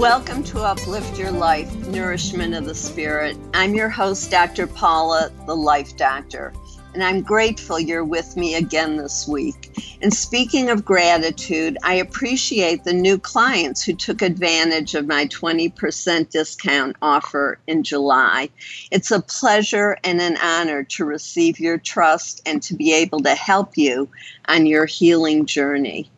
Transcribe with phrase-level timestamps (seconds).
[0.00, 3.36] Welcome to Uplift Your Life, Nourishment of the Spirit.
[3.52, 4.66] I'm your host, Dr.
[4.66, 6.54] Paula, the Life Doctor,
[6.94, 9.98] and I'm grateful you're with me again this week.
[10.00, 16.30] And speaking of gratitude, I appreciate the new clients who took advantage of my 20%
[16.30, 18.48] discount offer in July.
[18.90, 23.34] It's a pleasure and an honor to receive your trust and to be able to
[23.34, 24.08] help you
[24.48, 26.10] on your healing journey.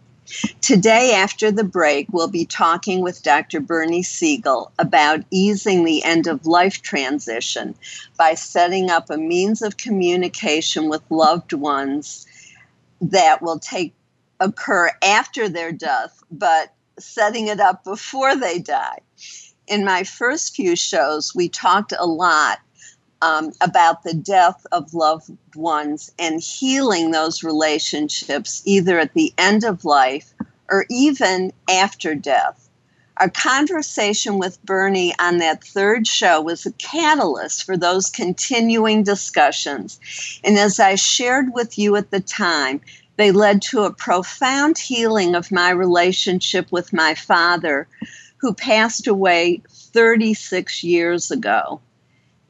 [0.61, 3.61] Today, after the break, we'll be talking with Dr.
[3.61, 7.75] Bernie Siegel about easing the end of life transition
[8.17, 12.27] by setting up a means of communication with loved ones
[13.01, 13.93] that will take
[14.41, 18.99] occur after their death, but setting it up before they die.
[19.67, 22.59] In my first few shows, we talked a lot
[23.23, 29.65] um, about the death of loved ones and healing those relationships either at the end
[29.65, 30.35] of life
[30.69, 32.69] or even after death.
[33.19, 40.01] Our conversation with Bernie on that third show was a catalyst for those continuing discussions.
[40.43, 42.81] And as I shared with you at the time,
[43.17, 47.87] they led to a profound healing of my relationship with my father,
[48.39, 51.81] who passed away 36 years ago.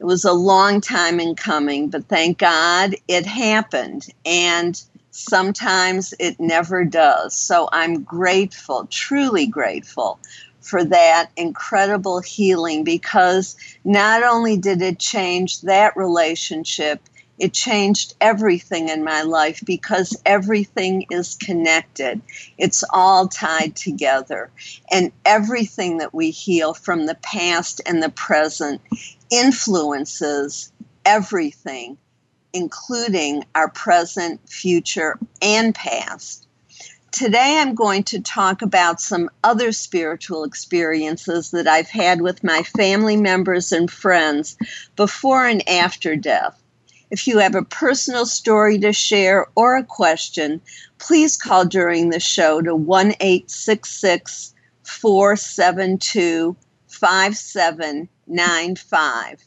[0.03, 4.05] It was a long time in coming, but thank God it happened.
[4.25, 4.81] And
[5.11, 7.39] sometimes it never does.
[7.39, 10.19] So I'm grateful, truly grateful
[10.59, 13.55] for that incredible healing because
[13.85, 17.01] not only did it change that relationship,
[17.39, 22.21] it changed everything in my life because everything is connected.
[22.57, 24.51] It's all tied together.
[24.91, 28.81] And everything that we heal from the past and the present
[29.33, 30.71] influences
[31.05, 31.97] everything,
[32.53, 36.47] including our present, future, and past.
[37.11, 42.61] Today, I'm going to talk about some other spiritual experiences that I've had with my
[42.61, 44.55] family members and friends
[44.95, 46.61] before and after death.
[47.09, 50.61] If you have a personal story to share or a question,
[50.99, 53.13] please call during the show to 1
[54.83, 56.55] 472
[56.93, 59.43] 5795.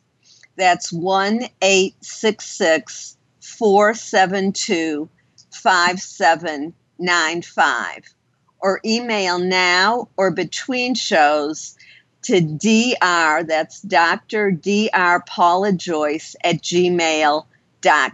[0.57, 5.09] That's 1 866 472
[5.51, 8.15] 5795.
[8.59, 11.77] Or email now or between shows
[12.23, 14.51] to dr, that's Dr.
[14.51, 15.23] Dr.
[15.27, 17.45] Paula Joyce at gmail.com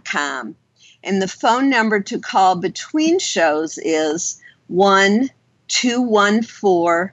[0.05, 0.57] com.
[1.05, 5.31] And the phone number to call between shows is 1
[5.69, 7.11] 214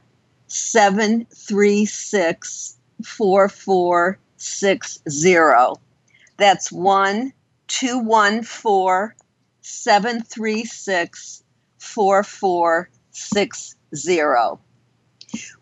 [0.49, 5.81] 736 4460.
[6.37, 7.33] That's 1
[7.67, 9.15] 214
[9.61, 11.43] 736
[11.77, 14.59] 4460.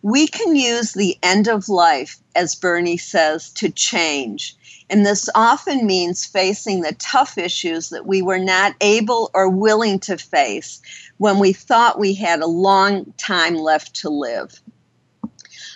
[0.01, 4.55] We can use the end of life, as Bernie says, to change.
[4.89, 9.99] And this often means facing the tough issues that we were not able or willing
[9.99, 10.81] to face
[11.17, 14.61] when we thought we had a long time left to live.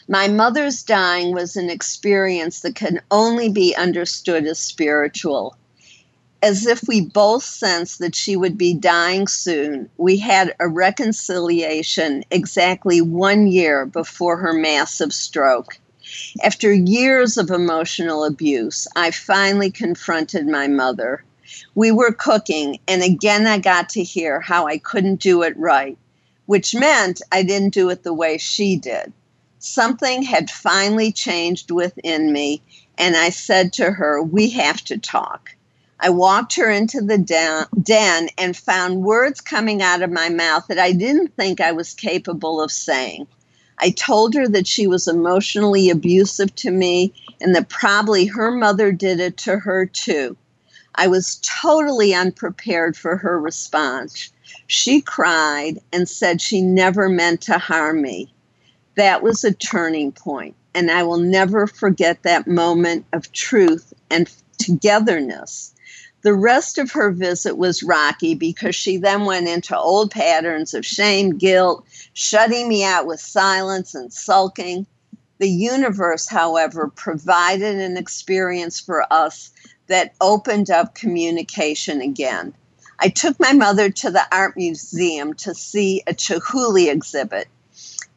[0.07, 5.55] My mother's dying was an experience that can only be understood as spiritual.
[6.41, 12.23] As if we both sensed that she would be dying soon, we had a reconciliation
[12.31, 15.77] exactly one year before her massive stroke.
[16.43, 21.23] After years of emotional abuse, I finally confronted my mother.
[21.75, 25.97] We were cooking, and again I got to hear how I couldn't do it right,
[26.47, 29.13] which meant I didn't do it the way she did.
[29.63, 32.63] Something had finally changed within me,
[32.97, 35.55] and I said to her, We have to talk.
[35.99, 40.79] I walked her into the den and found words coming out of my mouth that
[40.79, 43.27] I didn't think I was capable of saying.
[43.77, 48.91] I told her that she was emotionally abusive to me and that probably her mother
[48.91, 50.37] did it to her too.
[50.95, 54.31] I was totally unprepared for her response.
[54.65, 58.33] She cried and said she never meant to harm me.
[58.95, 64.31] That was a turning point, and I will never forget that moment of truth and
[64.57, 65.73] togetherness.
[66.23, 70.85] The rest of her visit was rocky because she then went into old patterns of
[70.85, 74.85] shame, guilt, shutting me out with silence and sulking.
[75.39, 79.49] The universe, however, provided an experience for us
[79.87, 82.53] that opened up communication again.
[82.99, 87.47] I took my mother to the art museum to see a Chihuly exhibit.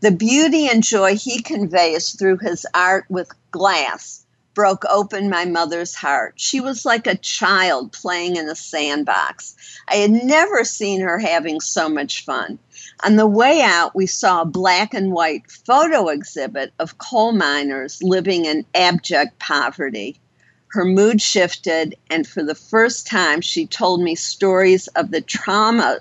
[0.04, 5.94] The beauty and joy he conveys through his art with glass broke open my mother's
[5.94, 6.34] heart.
[6.36, 9.56] She was like a child playing in a sandbox.
[9.88, 12.58] I had never seen her having so much fun.
[13.02, 18.02] On the way out, we saw a black and white photo exhibit of coal miners
[18.02, 20.20] living in abject poverty.
[20.66, 25.98] Her mood shifted, and for the first time, she told me stories of the trauma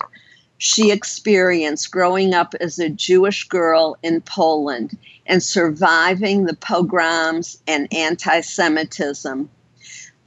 [0.65, 7.93] she experienced growing up as a Jewish girl in Poland and surviving the pogroms and
[7.93, 9.49] anti Semitism.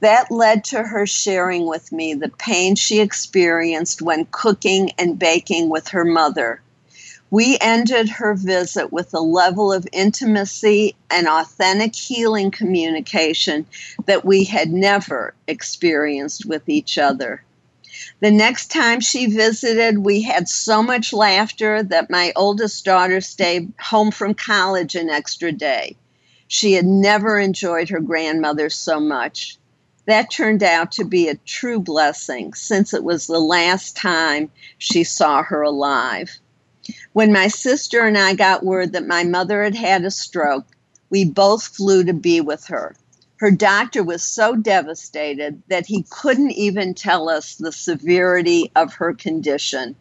[0.01, 5.69] That led to her sharing with me the pain she experienced when cooking and baking
[5.69, 6.61] with her mother.
[7.31, 13.65] We ended her visit with a level of intimacy and authentic healing communication
[14.05, 17.41] that we had never experienced with each other.
[18.19, 23.71] The next time she visited, we had so much laughter that my oldest daughter stayed
[23.79, 25.95] home from college an extra day.
[26.47, 29.57] She had never enjoyed her grandmother so much.
[30.05, 35.03] That turned out to be a true blessing since it was the last time she
[35.03, 36.39] saw her alive.
[37.11, 40.65] When my sister and I got word that my mother had had a stroke,
[41.09, 42.95] we both flew to be with her.
[43.37, 49.13] Her doctor was so devastated that he couldn't even tell us the severity of her
[49.13, 49.95] condition.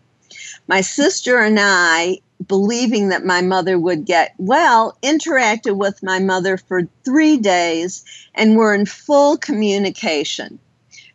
[0.66, 2.18] My sister and I,
[2.48, 8.04] believing that my mother would get well, interacted with my mother for three days
[8.34, 10.58] and were in full communication.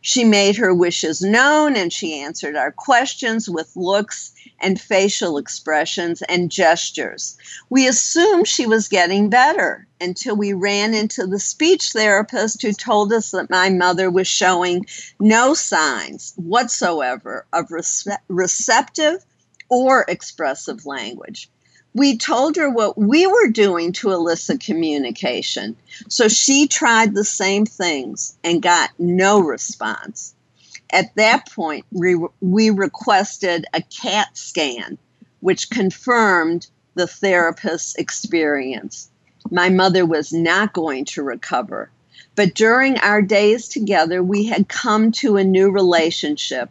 [0.00, 4.32] She made her wishes known and she answered our questions with looks
[4.62, 7.36] and facial expressions and gestures.
[7.68, 13.12] We assumed she was getting better until we ran into the speech therapist who told
[13.12, 14.86] us that my mother was showing
[15.20, 19.24] no signs whatsoever of rece- receptive
[19.68, 21.50] or expressive language.
[21.94, 25.76] We told her what we were doing to elicit communication.
[26.08, 30.34] So she tried the same things and got no response
[30.92, 34.98] at that point, we, we requested a CAT scan,
[35.40, 39.10] which confirmed the therapist's experience.
[39.50, 41.90] My mother was not going to recover.
[42.34, 46.70] But during our days together, we had come to a new relationship.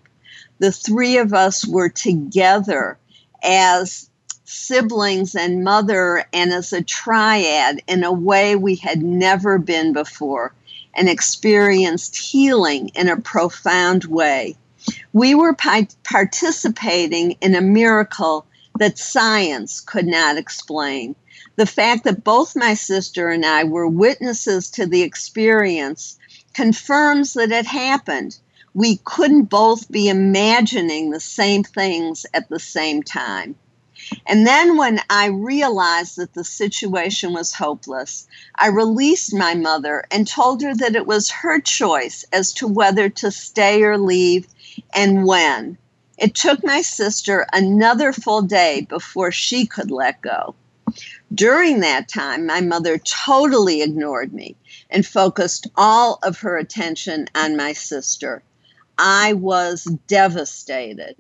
[0.60, 2.98] The three of us were together
[3.44, 4.10] as
[4.46, 10.54] siblings and mother and as a triad in a way we had never been before
[10.94, 14.56] and experienced healing in a profound way.
[15.14, 15.56] We were
[16.04, 18.46] participating in a miracle
[18.80, 21.16] that science could not explain.
[21.56, 26.18] The fact that both my sister and I were witnesses to the experience
[26.54, 28.38] confirms that it happened.
[28.74, 33.56] We couldn't both be imagining the same things at the same time.
[34.26, 40.28] And then when I realized that the situation was hopeless, I released my mother and
[40.28, 44.48] told her that it was her choice as to whether to stay or leave
[44.94, 45.78] and when.
[46.18, 50.56] It took my sister another full day before she could let go.
[51.34, 54.56] During that time, my mother totally ignored me
[54.90, 58.44] and focused all of her attention on my sister.
[58.98, 61.16] I was devastated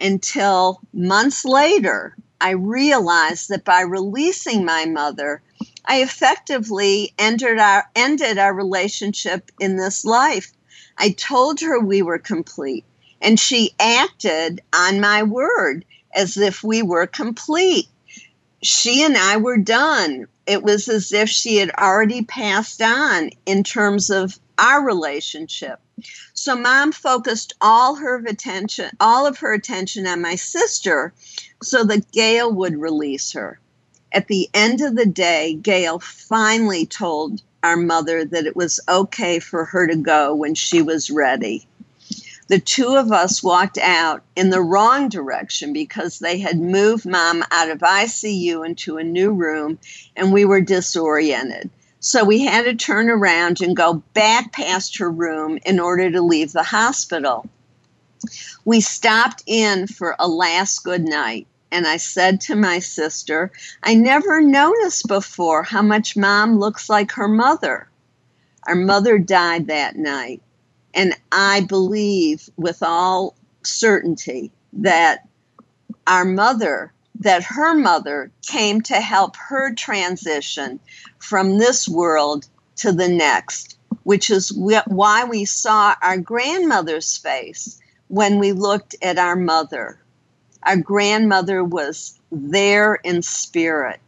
[0.00, 5.42] until months later I realized that by releasing my mother,
[5.84, 10.52] I effectively ended our, ended our relationship in this life.
[10.96, 12.84] I told her we were complete,
[13.20, 17.88] and she acted on my word as if we were complete.
[18.62, 20.26] She and I were done.
[20.46, 25.80] It was as if she had already passed on in terms of our relationship.
[26.34, 31.12] So mom focused all her attention, all of her attention on my sister
[31.62, 33.58] so that Gail would release her.
[34.12, 39.38] At the end of the day, Gail finally told our mother that it was okay
[39.38, 41.66] for her to go when she was ready.
[42.48, 47.44] The two of us walked out in the wrong direction because they had moved mom
[47.52, 49.78] out of ICU into a new room
[50.16, 51.70] and we were disoriented.
[52.00, 56.22] So we had to turn around and go back past her room in order to
[56.22, 57.48] leave the hospital.
[58.64, 63.52] We stopped in for a last good night and I said to my sister,
[63.82, 67.88] I never noticed before how much mom looks like her mother.
[68.66, 70.42] Our mother died that night,
[70.92, 75.28] and I believe with all certainty that
[76.06, 80.80] our mother, that her mother came to help her transition
[81.18, 88.38] from this world to the next, which is why we saw our grandmother's face when
[88.38, 90.00] we looked at our mother
[90.62, 94.00] our grandmother was there in spirit.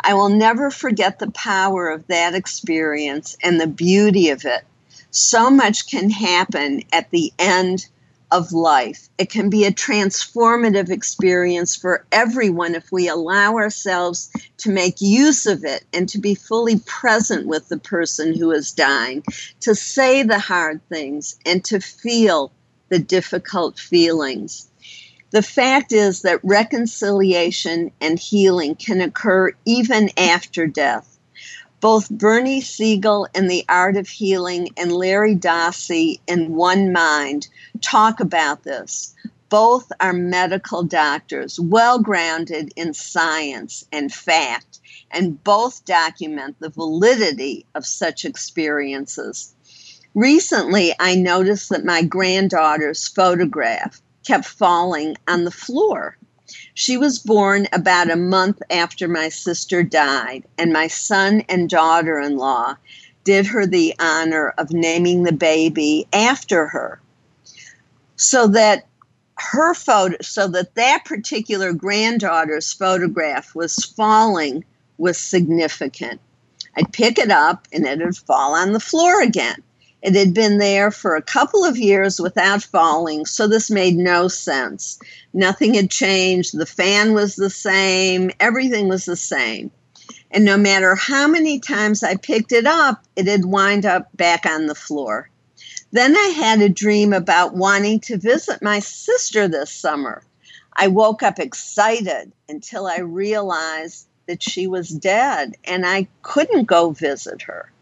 [0.00, 4.64] I will never forget the power of that experience and the beauty of it.
[5.10, 7.86] So much can happen at the end
[8.30, 9.08] of life.
[9.18, 15.46] It can be a transformative experience for everyone if we allow ourselves to make use
[15.46, 19.24] of it and to be fully present with the person who is dying,
[19.60, 22.52] to say the hard things and to feel
[22.88, 24.68] the difficult feelings.
[25.30, 31.17] The fact is that reconciliation and healing can occur even after death.
[31.80, 37.46] Both Bernie Siegel in The Art of Healing and Larry Dossey in One Mind
[37.80, 39.14] talk about this.
[39.48, 44.80] Both are medical doctors, well grounded in science and fact,
[45.12, 49.54] and both document the validity of such experiences.
[50.14, 56.18] Recently, I noticed that my granddaughter's photograph, kept falling on the floor.
[56.78, 62.20] She was born about a month after my sister died, and my son and daughter
[62.20, 62.76] in law
[63.24, 67.00] did her the honor of naming the baby after her.
[68.14, 68.86] So that
[69.38, 74.64] her photo, so that that particular granddaughter's photograph was falling
[74.98, 76.20] was significant.
[76.76, 79.64] I'd pick it up and it would fall on the floor again.
[80.00, 84.28] It had been there for a couple of years without falling, so this made no
[84.28, 84.98] sense.
[85.32, 86.56] Nothing had changed.
[86.56, 88.30] The fan was the same.
[88.38, 89.72] Everything was the same.
[90.30, 94.46] And no matter how many times I picked it up, it had wind up back
[94.46, 95.30] on the floor.
[95.90, 100.22] Then I had a dream about wanting to visit my sister this summer.
[100.76, 106.90] I woke up excited until I realized that she was dead and I couldn't go
[106.90, 107.72] visit her.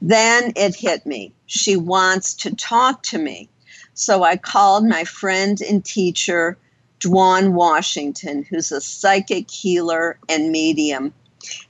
[0.00, 1.32] Then it hit me.
[1.46, 3.48] She wants to talk to me.
[3.94, 6.58] So I called my friend and teacher,
[7.00, 11.14] Dwan Washington, who's a psychic healer and medium.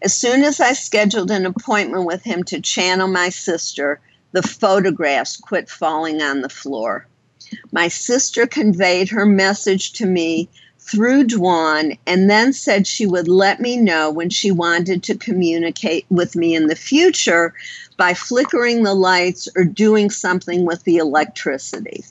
[0.02, 4.00] As soon as I scheduled an appointment with him to channel my sister,
[4.32, 7.06] the photographs quit falling on the floor.
[7.70, 10.48] My sister conveyed her message to me
[10.86, 16.06] through Dwan and then said she would let me know when she wanted to communicate
[16.10, 17.54] with me in the future
[17.96, 22.04] by flickering the lights or doing something with the electricity.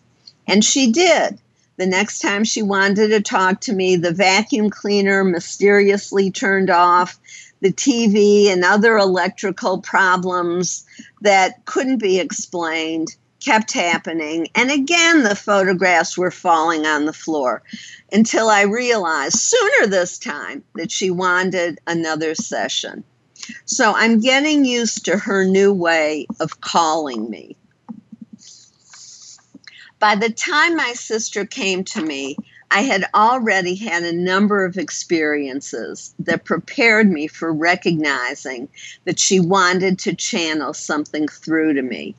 [0.48, 1.40] And she did.
[1.78, 7.20] The next time she wanted to talk to me, the vacuum cleaner mysteriously turned off,
[7.62, 10.86] the TV and other electrical problems
[11.22, 14.48] that couldn't be explained kept happening.
[14.56, 17.62] And again, the photographs were falling on the floor
[18.12, 23.04] until I realized sooner this time that she wanted another session.
[23.66, 27.56] So I'm getting used to her new way of calling me.
[30.00, 32.36] By the time my sister came to me,
[32.72, 38.70] I had already had a number of experiences that prepared me for recognizing
[39.06, 42.16] that she wanted to channel something through to me.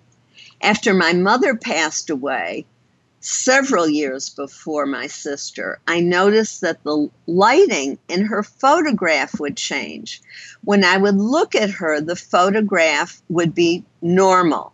[0.63, 2.67] After my mother passed away,
[3.21, 10.23] several years before my sister, I noticed that the lighting in her photograph would change.
[10.65, 14.73] When I would look at her, the photograph would be normal.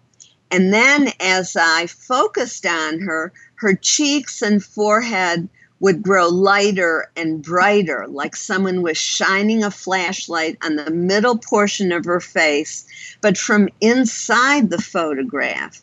[0.50, 5.48] And then as I focused on her, her cheeks and forehead
[5.82, 11.90] would grow lighter and brighter, like someone was shining a flashlight on the middle portion
[11.90, 12.86] of her face,
[13.20, 15.82] but from inside the photograph.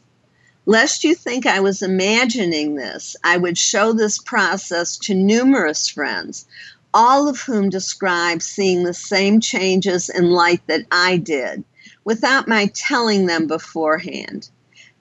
[0.65, 6.45] Lest you think I was imagining this, I would show this process to numerous friends,
[6.93, 11.65] all of whom describe seeing the same changes in light that I did,
[12.05, 14.49] without my telling them beforehand.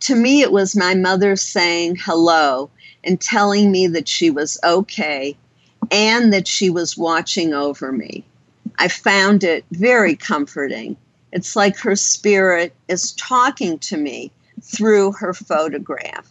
[0.00, 2.71] To me, it was my mother saying hello
[3.05, 5.37] and telling me that she was okay
[5.90, 8.25] and that she was watching over me.
[8.78, 10.97] I found it very comforting.
[11.33, 14.31] It's like her spirit is talking to me
[14.62, 16.28] through her photograph.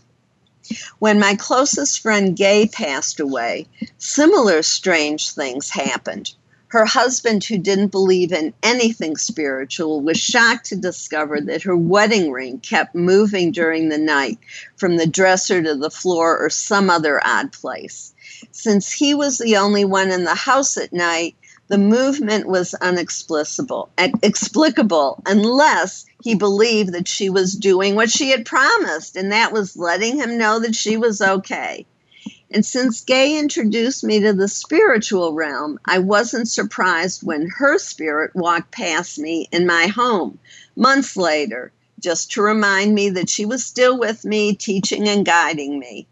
[1.00, 6.34] When my closest friend Gay passed away, similar strange things happened.
[6.70, 12.30] Her husband, who didn't believe in anything spiritual, was shocked to discover that her wedding
[12.32, 14.38] ring kept moving during the night
[14.76, 18.14] from the dresser to the floor or some other odd place.
[18.52, 21.36] Since he was the only one in the house at night,
[21.70, 23.90] the movement was unexplicable,
[24.22, 29.78] explicable unless he believed that she was doing what she had promised, and that was
[29.78, 31.86] letting him know that she was okay.
[32.50, 38.36] And since Gay introduced me to the spiritual realm, I wasn't surprised when her spirit
[38.36, 40.40] walked past me in my home
[40.76, 45.78] months later, just to remind me that she was still with me, teaching and guiding
[45.78, 46.08] me.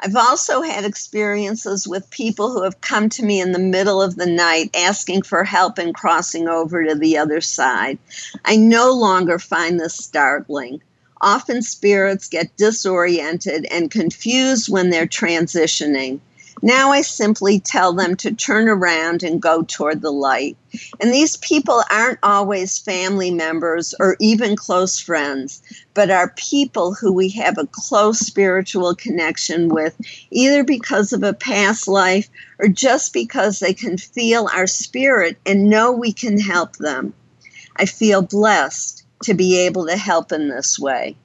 [0.00, 4.14] I've also had experiences with people who have come to me in the middle of
[4.16, 7.98] the night asking for help in crossing over to the other side.
[8.44, 10.82] I no longer find this startling.
[11.20, 16.20] Often spirits get disoriented and confused when they're transitioning.
[16.62, 20.56] Now I simply tell them to turn around and go toward the light.
[21.00, 25.62] And these people aren't always family members or even close friends,
[25.94, 29.96] but are people who we have a close spiritual connection with,
[30.30, 35.70] either because of a past life or just because they can feel our spirit and
[35.70, 37.14] know we can help them.
[37.76, 41.16] I feel blessed to be able to help in this way.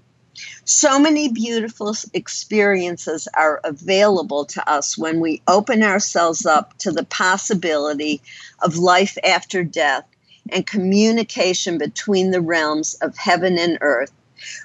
[0.66, 7.06] So many beautiful experiences are available to us when we open ourselves up to the
[7.06, 8.22] possibility
[8.62, 10.06] of life after death
[10.50, 14.12] and communication between the realms of heaven and earth.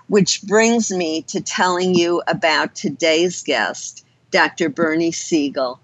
[0.08, 4.70] Which brings me to telling you about today's guest, Dr.
[4.70, 5.78] Bernie Siegel.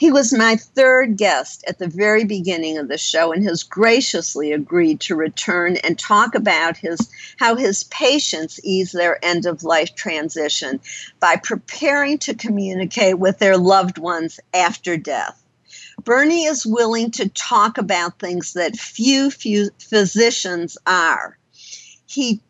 [0.00, 4.50] He was my third guest at the very beginning of the show and has graciously
[4.50, 9.94] agreed to return and talk about his how his patients ease their end of life
[9.94, 10.80] transition
[11.20, 15.44] by preparing to communicate with their loved ones after death.
[16.02, 21.36] Bernie is willing to talk about things that few, few physicians are.
[22.06, 22.40] He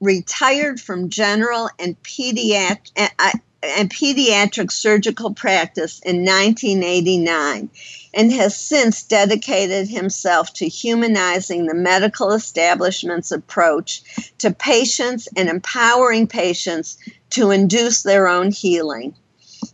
[0.00, 7.68] retired from general and pediatric and pediatric surgical practice in 1989
[8.14, 14.02] and has since dedicated himself to humanizing the medical establishment's approach
[14.38, 16.96] to patients and empowering patients
[17.30, 19.14] to induce their own healing.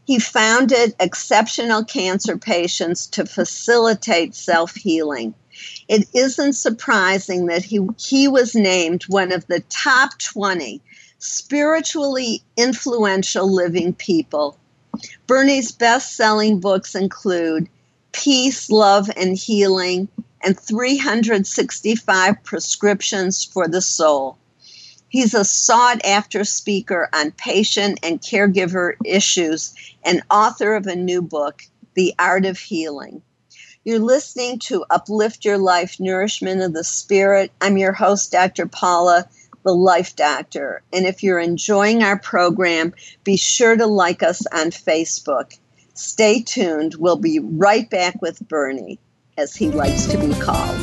[0.05, 5.35] He founded Exceptional Cancer Patients to facilitate self healing.
[5.89, 10.83] It isn't surprising that he, he was named one of the top 20
[11.19, 14.57] spiritually influential living people.
[15.27, 17.69] Bernie's best selling books include
[18.13, 20.09] Peace, Love, and Healing
[20.43, 24.39] and 365 Prescriptions for the Soul.
[25.09, 29.75] He's a sought after speaker on patient and caregiver issues
[30.05, 33.23] and author of a new book, The Art of Healing.
[33.85, 37.53] You're listening to Uplift Your Life Nourishment of the Spirit.
[37.61, 38.67] I'm your host, Dr.
[38.67, 39.29] Paula
[39.67, 40.81] the Life Doctor.
[40.93, 45.59] And if you're enjoying our program, be sure to like us on Facebook.
[45.95, 46.95] Stay tuned.
[46.95, 49.01] We'll be right back with Bernie,
[49.37, 50.79] as he likes to be called.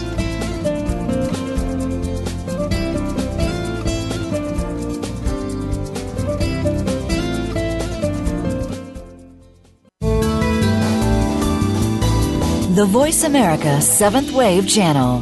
[12.76, 15.22] The Voice America Seventh Wave Channel.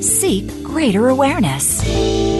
[0.00, 2.39] Seek greater awareness.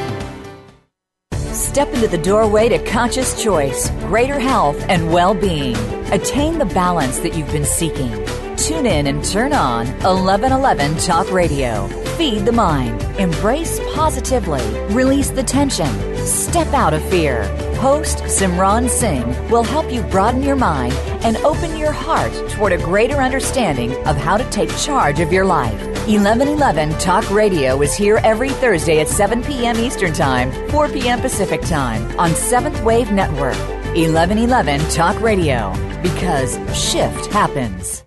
[1.71, 5.77] Step into the doorway to conscious choice, greater health, and well being.
[6.11, 8.11] Attain the balance that you've been seeking.
[8.57, 11.87] Tune in and turn on 1111 Talk Radio.
[12.17, 13.01] Feed the mind.
[13.17, 14.59] Embrace positively.
[14.93, 15.87] Release the tension.
[16.25, 17.43] Step out of fear.
[17.81, 20.93] Host Simran Singh will help you broaden your mind
[21.25, 25.45] and open your heart toward a greater understanding of how to take charge of your
[25.45, 25.81] life.
[26.07, 29.77] 1111 Talk Radio is here every Thursday at 7 p.m.
[29.77, 31.21] Eastern Time, 4 p.m.
[31.21, 33.57] Pacific Time on Seventh Wave Network.
[33.95, 38.03] 1111 Talk Radio, because shift happens.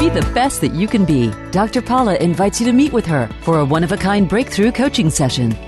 [0.00, 1.32] Be the best that you can be.
[1.52, 1.80] Dr.
[1.80, 5.10] Paula invites you to meet with her for a one of a kind breakthrough coaching
[5.10, 5.56] session.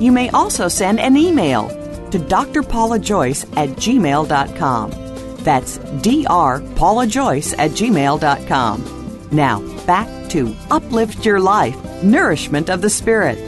[0.00, 1.68] you may also send an email
[2.10, 4.90] to drpaulajoyce at gmail.com.
[5.44, 9.28] That's drpaulajoyce at gmail.com.
[9.32, 13.38] Now, back to Uplift Your Life, Nourishment of the Spirit.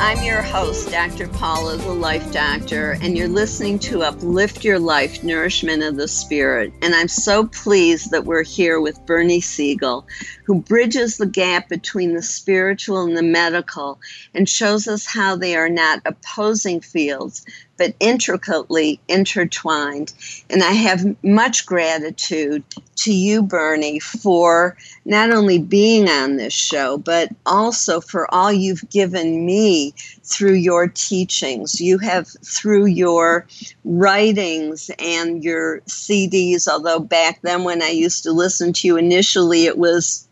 [0.00, 1.28] I'm your host, Dr.
[1.28, 6.72] Paula, the Life Doctor, and you're listening to Uplift Your Life, Nourishment of the Spirit.
[6.80, 10.06] And I'm so pleased that we're here with Bernie Siegel,
[10.48, 14.00] who bridges the gap between the spiritual and the medical
[14.32, 17.44] and shows us how they are not opposing fields,
[17.76, 20.10] but intricately intertwined.
[20.48, 22.64] And I have much gratitude
[22.96, 28.88] to you, Bernie, for not only being on this show, but also for all you've
[28.88, 29.92] given me
[30.24, 31.78] through your teachings.
[31.78, 33.46] You have, through your
[33.84, 39.66] writings and your CDs, although back then when I used to listen to you initially,
[39.66, 40.24] it was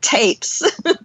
[0.00, 0.62] tapes.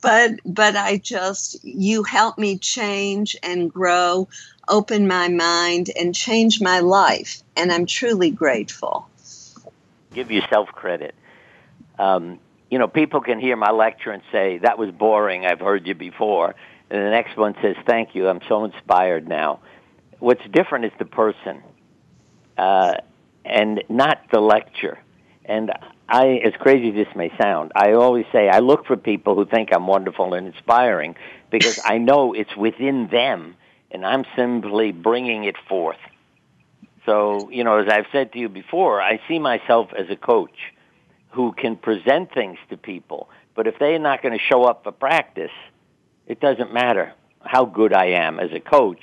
[0.00, 4.28] But but i just you help me change and grow
[4.68, 9.06] open my mind and change my life and i'm truly grateful.
[10.12, 11.14] Give yourself credit.
[11.98, 12.38] Um,
[12.70, 15.94] you know people can hear my lecture and say that was boring i've heard you
[15.94, 16.54] before.
[16.90, 19.60] And the next one says thank you i'm so inspired now.
[20.18, 21.62] What's different is the person
[22.56, 22.94] uh,
[23.44, 24.98] and not the lecture
[25.44, 25.72] and
[26.08, 29.44] I, as crazy as this may sound, I always say I look for people who
[29.44, 31.16] think I'm wonderful and inspiring
[31.50, 33.56] because I know it's within them,
[33.90, 35.98] and I'm simply bringing it forth.
[37.04, 40.56] So, you know, as I've said to you before, I see myself as a coach
[41.30, 44.92] who can present things to people, but if they're not going to show up for
[44.92, 45.50] practice,
[46.26, 47.12] it doesn't matter
[47.44, 49.00] how good I am as a coach.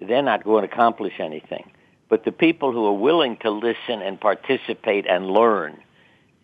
[0.00, 1.70] They're not going to accomplish anything.
[2.12, 5.78] But the people who are willing to listen and participate and learn,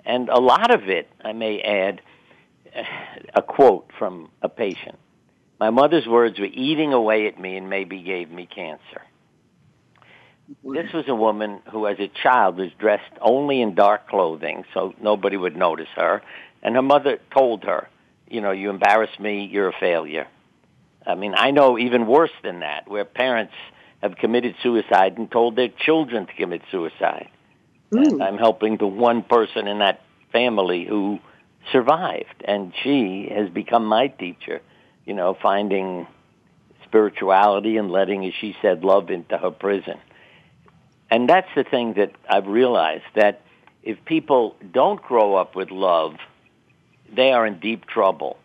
[0.02, 2.00] and a lot of it, I may add,
[3.34, 4.96] a quote from a patient.
[5.60, 9.02] My mother's words were eating away at me and maybe gave me cancer.
[10.64, 14.94] This was a woman who, as a child, was dressed only in dark clothing, so
[15.02, 16.22] nobody would notice her.
[16.62, 17.90] And her mother told her,
[18.26, 20.28] you know, you embarrass me, you're a failure.
[21.06, 23.52] I mean, I know even worse than that, where parents
[24.02, 27.28] have committed suicide and told their children to commit suicide.
[27.90, 31.18] And I'm helping the one person in that family who
[31.72, 34.60] survived, and she has become my teacher.
[35.04, 36.06] You know, finding
[36.84, 39.98] spirituality and letting, as she said, love into her prison.
[41.10, 43.40] And that's the thing that I've realized that
[43.82, 46.16] if people don't grow up with love,
[47.14, 48.36] they are in deep trouble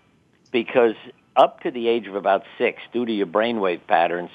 [0.51, 0.95] because
[1.35, 4.29] up to the age of about six, due to your brainwave patterns,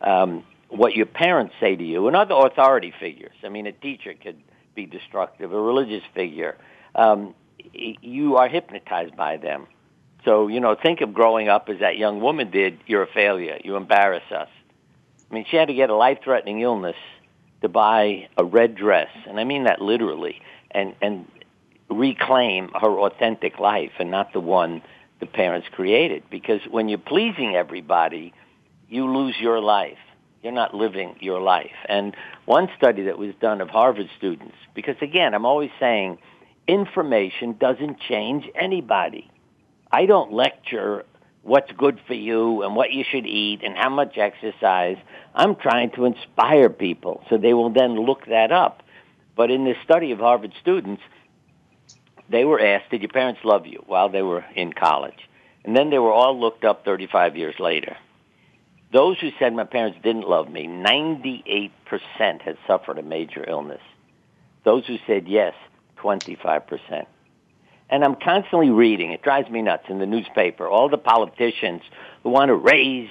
[0.00, 0.44] um,
[0.76, 3.34] what your parents say to you and other authority figures.
[3.44, 4.38] I mean, a teacher could
[4.74, 6.56] be destructive, a religious figure.
[6.94, 7.34] Um,
[7.72, 9.66] you are hypnotized by them.
[10.24, 12.80] So, you know, think of growing up as that young woman did.
[12.86, 13.58] You're a failure.
[13.62, 14.48] You embarrass us.
[15.30, 16.96] I mean, she had to get a life-threatening illness
[17.62, 21.26] to buy a red dress, and I mean that literally, and and
[21.88, 24.82] reclaim her authentic life and not the one
[25.20, 26.22] the parents created.
[26.30, 28.34] Because when you're pleasing everybody,
[28.88, 29.98] you lose your life.
[30.44, 31.72] You're not living your life.
[31.88, 36.18] And one study that was done of Harvard students, because again, I'm always saying
[36.68, 39.30] information doesn't change anybody.
[39.90, 41.06] I don't lecture
[41.44, 44.98] what's good for you and what you should eat and how much exercise.
[45.34, 48.82] I'm trying to inspire people so they will then look that up.
[49.34, 51.00] But in this study of Harvard students,
[52.28, 55.26] they were asked, did your parents love you while they were in college?
[55.64, 57.96] And then they were all looked up 35 years later
[58.94, 61.72] those who said my parents didn't love me, 98%
[62.40, 63.80] had suffered a major illness.
[64.64, 65.52] Those who said yes,
[65.98, 67.04] 25%.
[67.90, 71.82] And I'm constantly reading, it drives me nuts in the newspaper, all the politicians
[72.22, 73.10] who want to raise,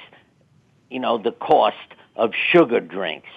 [0.89, 1.75] you know, the cost
[2.15, 3.29] of sugar drinks.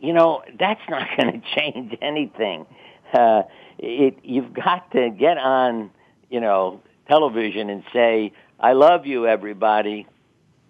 [0.00, 2.66] You know, that's not going to change anything.
[3.14, 3.42] Uh,
[3.78, 5.92] it, you've got to get on,
[6.30, 10.08] you know, television and say, I love you, everybody.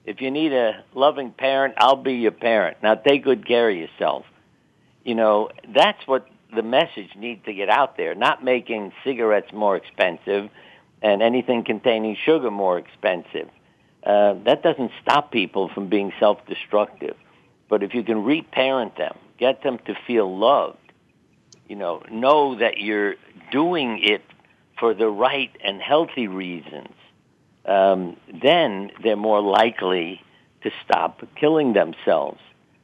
[0.04, 2.78] If you need a loving parent, I'll be your parent.
[2.82, 4.24] Now take good care of yourself.
[5.04, 9.76] You know, that's what the message needs to get out there, not making cigarettes more
[9.76, 10.50] expensive
[11.00, 13.48] and anything containing sugar more expensive.
[14.04, 17.16] Uh, that doesn't stop people from being self-destructive.
[17.68, 20.78] But if you can reparent them, get them to feel loved,
[21.68, 23.14] you know, know that you're
[23.50, 24.22] doing it
[24.78, 26.92] for the right and healthy reasons,
[27.64, 30.20] um, then they're more likely
[30.62, 32.40] to stop killing themselves.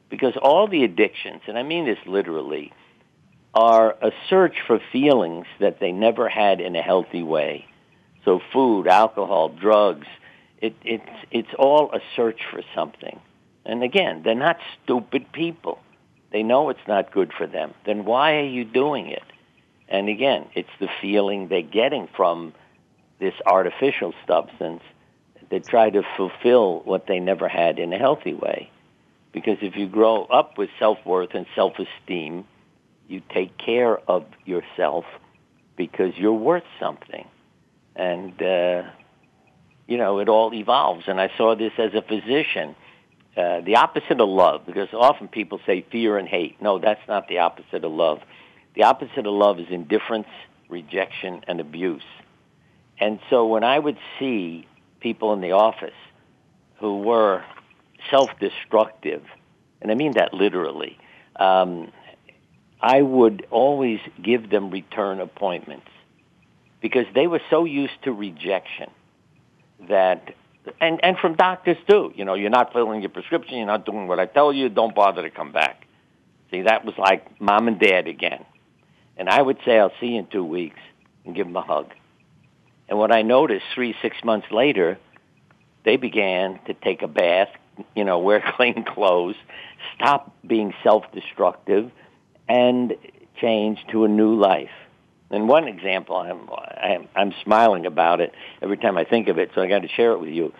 [0.09, 2.73] Because all the addictions, and I mean this literally,
[3.53, 7.65] are a search for feelings that they never had in a healthy way.
[8.25, 10.07] So food, alcohol, drugs,
[10.61, 13.19] it, it's, it's all a search for something.
[13.65, 15.79] And again, they're not stupid people.
[16.31, 17.73] They know it's not good for them.
[17.85, 19.23] Then why are you doing it?
[19.87, 22.53] And again, it's the feeling they're getting from
[23.19, 24.81] this artificial substance
[25.51, 28.69] that try to fulfill what they never had in a healthy way.
[29.31, 32.45] Because if you grow up with self-worth and self-esteem,
[33.07, 35.05] you take care of yourself
[35.75, 37.27] because you're worth something.
[37.95, 38.83] And, uh,
[39.87, 41.05] you know, it all evolves.
[41.07, 42.75] And I saw this as a physician.
[43.35, 46.61] Uh, the opposite of love, because often people say fear and hate.
[46.61, 48.19] No, that's not the opposite of love.
[48.75, 50.27] The opposite of love is indifference,
[50.69, 52.03] rejection, and abuse.
[52.99, 54.67] And so when I would see
[54.99, 55.93] people in the office
[56.79, 57.43] who were
[58.09, 59.23] self-destructive,
[59.81, 60.97] and I mean that literally,
[61.37, 61.91] um,
[62.81, 65.87] I would always give them return appointments
[66.81, 68.89] because they were so used to rejection
[69.87, 70.33] that
[70.79, 72.13] and and from doctors too.
[72.15, 74.95] You know, you're not filling your prescription, you're not doing what I tell you, don't
[74.95, 75.85] bother to come back.
[76.51, 78.45] See, that was like mom and dad again.
[79.17, 80.79] And I would say I'll see you in 2 weeks
[81.25, 81.93] and give them a hug.
[82.89, 84.97] And what I noticed 3 6 months later,
[85.85, 87.49] they began to take a bath,
[87.95, 89.35] you know, wear clean clothes,
[89.95, 91.91] stop being self-destructive
[92.49, 92.95] and
[93.39, 94.71] change to a new life.
[95.31, 96.49] And one example, I'm,
[96.81, 99.87] I'm, I'm smiling about it every time I think of it, so I got to
[99.87, 100.51] share it with you.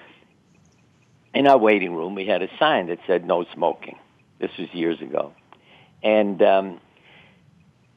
[1.33, 3.97] In our waiting room, we had a sign that said no smoking.
[4.39, 5.33] This was years ago.
[6.03, 6.79] And um,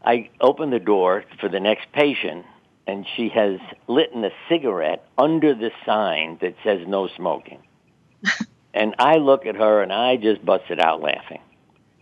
[0.02, 2.46] I opened the door for the next patient,
[2.86, 7.62] and she has lit a cigarette under the sign that says no smoking.
[8.74, 11.40] and I look at her, and I just busted out laughing.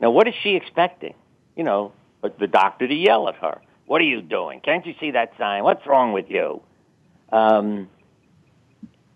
[0.01, 1.15] Now, what is she expecting?
[1.61, 3.61] you know, the doctor to yell at her.
[3.85, 4.61] What are you doing?
[4.61, 5.63] Can't you see that sign?
[5.63, 6.63] What's wrong with you?
[7.31, 7.91] Um,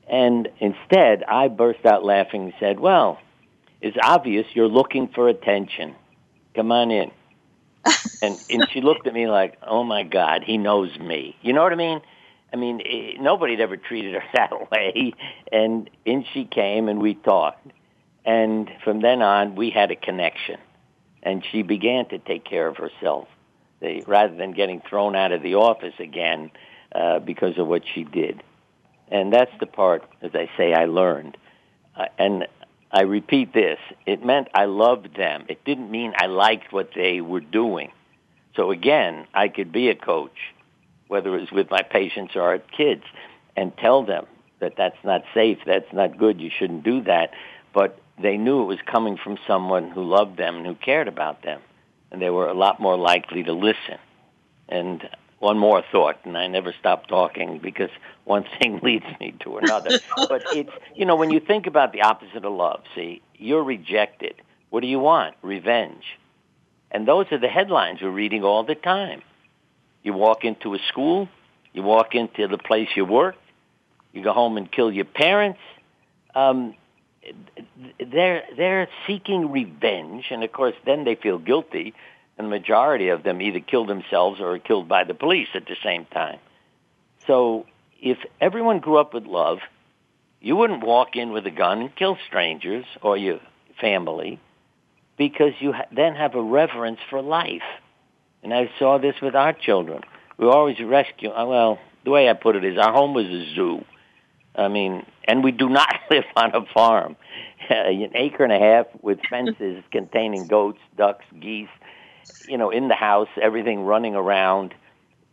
[0.07, 3.19] and instead, I burst out laughing and said, well,
[3.81, 5.95] it's obvious you're looking for attention.
[6.55, 7.11] Come on in.
[8.23, 11.37] And, and she looked at me like, oh my God, he knows me.
[11.43, 12.01] You know what I mean?
[12.53, 15.13] I mean, it, nobody had ever treated her that way.
[15.53, 17.67] And in she came and we talked.
[18.25, 20.59] And from then on, we had a connection
[21.23, 23.29] and she began to take care of herself
[23.81, 26.51] they, rather than getting thrown out of the office again
[26.95, 28.43] uh, because of what she did.
[29.09, 31.37] And that's the part, as I say, I learned.
[31.97, 32.47] Uh, and
[32.95, 35.47] I repeat this, it meant I loved them.
[35.49, 37.91] It didn't mean I liked what they were doing.
[38.55, 40.55] So again, I could be a coach,
[41.09, 43.03] whether it was with my patients or kids,
[43.57, 44.27] and tell them
[44.61, 47.33] that that's not safe, that's not good, you shouldn't do that.
[47.75, 51.43] But they knew it was coming from someone who loved them and who cared about
[51.43, 51.61] them.
[52.13, 53.99] And they were a lot more likely to listen.
[54.69, 55.03] And
[55.45, 57.91] one more thought, and I never stop talking because
[58.25, 60.01] one thing leads me to another.
[60.29, 64.35] but it's, you know, when you think about the opposite of love, see, you're rejected.
[64.71, 65.37] What do you want?
[65.43, 66.05] Revenge.
[66.91, 69.23] And those are the headlines we're reading all the time.
[70.03, 71.29] You walk into a school,
[71.73, 73.37] you walk into the place you work,
[74.13, 75.61] you go home and kill your parents.
[76.35, 76.75] Um,
[77.99, 81.95] they're they're seeking revenge, and of course, then they feel guilty,
[82.37, 85.67] and the majority of them either killed themselves or are killed by the police at
[85.67, 86.39] the same time.
[87.27, 87.67] So,
[88.01, 89.59] if everyone grew up with love,
[90.41, 93.41] you wouldn't walk in with a gun and kill strangers or your
[93.81, 94.41] family,
[95.17, 97.63] because you ha- then have a reverence for life.
[98.43, 100.03] And I saw this with our children.
[100.37, 101.31] We always rescue.
[101.31, 103.85] Uh, well, the way I put it is, our home was a zoo
[104.57, 107.17] I mean, and we do not live on a farm.
[107.71, 111.69] an acre and a half with fences containing goats, ducks, geese,
[112.49, 114.75] you know, in the house, everything running around.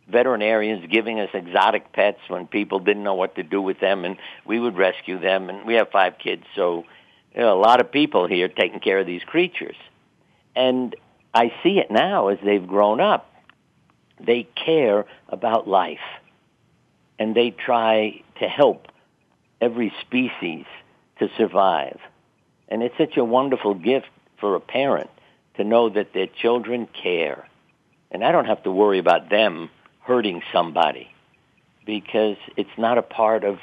[0.08, 4.16] Veterinarians giving us exotic pets when people didn't know what to do with them, and
[4.44, 5.48] we would rescue them.
[5.48, 6.84] And we have five kids, so
[7.34, 9.76] you know, a lot of people here taking care of these creatures.
[10.54, 10.94] And
[11.32, 13.32] I see it now as they've grown up.
[14.20, 15.98] They care about life,
[17.18, 18.88] and they try to help
[19.60, 20.66] every species
[21.20, 21.98] to survive.
[22.68, 25.10] And it's such a wonderful gift for a parent
[25.56, 27.46] to know that their children care.
[28.10, 31.10] And I don't have to worry about them hurting somebody
[31.86, 33.58] because it's not a part of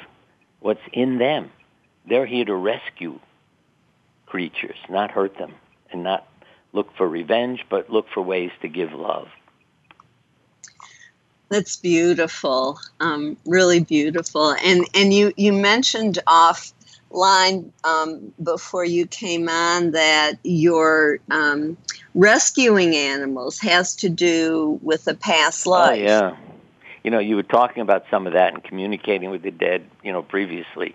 [0.60, 1.50] what's in them.
[2.08, 3.18] They're here to rescue
[4.26, 5.54] creatures, not hurt them,
[5.90, 6.26] and not
[6.72, 9.28] look for revenge, but look for ways to give love.
[11.48, 14.54] That's beautiful, um, really beautiful.
[14.64, 16.20] And and you you mentioned
[17.10, 21.76] offline um, before you came on that your um,
[22.14, 25.90] rescuing animals has to do with a past life.
[25.90, 26.36] Oh yeah,
[27.04, 29.84] you know you were talking about some of that and communicating with the dead.
[30.02, 30.94] You know previously,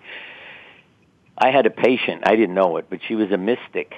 [1.36, 2.22] I had a patient.
[2.26, 3.94] I didn't know it, but she was a mystic,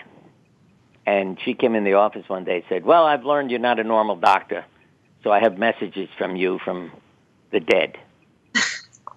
[1.06, 3.78] and she came in the office one day and said, "Well, I've learned you're not
[3.78, 4.64] a normal doctor."
[5.24, 6.92] So I have messages from you from
[7.50, 7.98] the dead.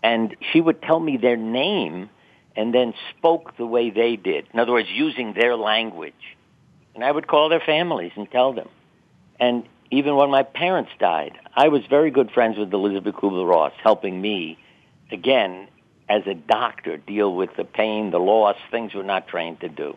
[0.03, 2.09] and she would tell me their name
[2.55, 4.47] and then spoke the way they did.
[4.53, 6.13] In other words, using their language.
[6.93, 8.69] And I would call their families and tell them.
[9.39, 14.21] And even when my parents died, I was very good friends with Elizabeth Kubler-Ross, helping
[14.21, 14.57] me,
[15.11, 15.67] again,
[16.09, 19.95] as a doctor, deal with the pain, the loss, things we're not trained to do.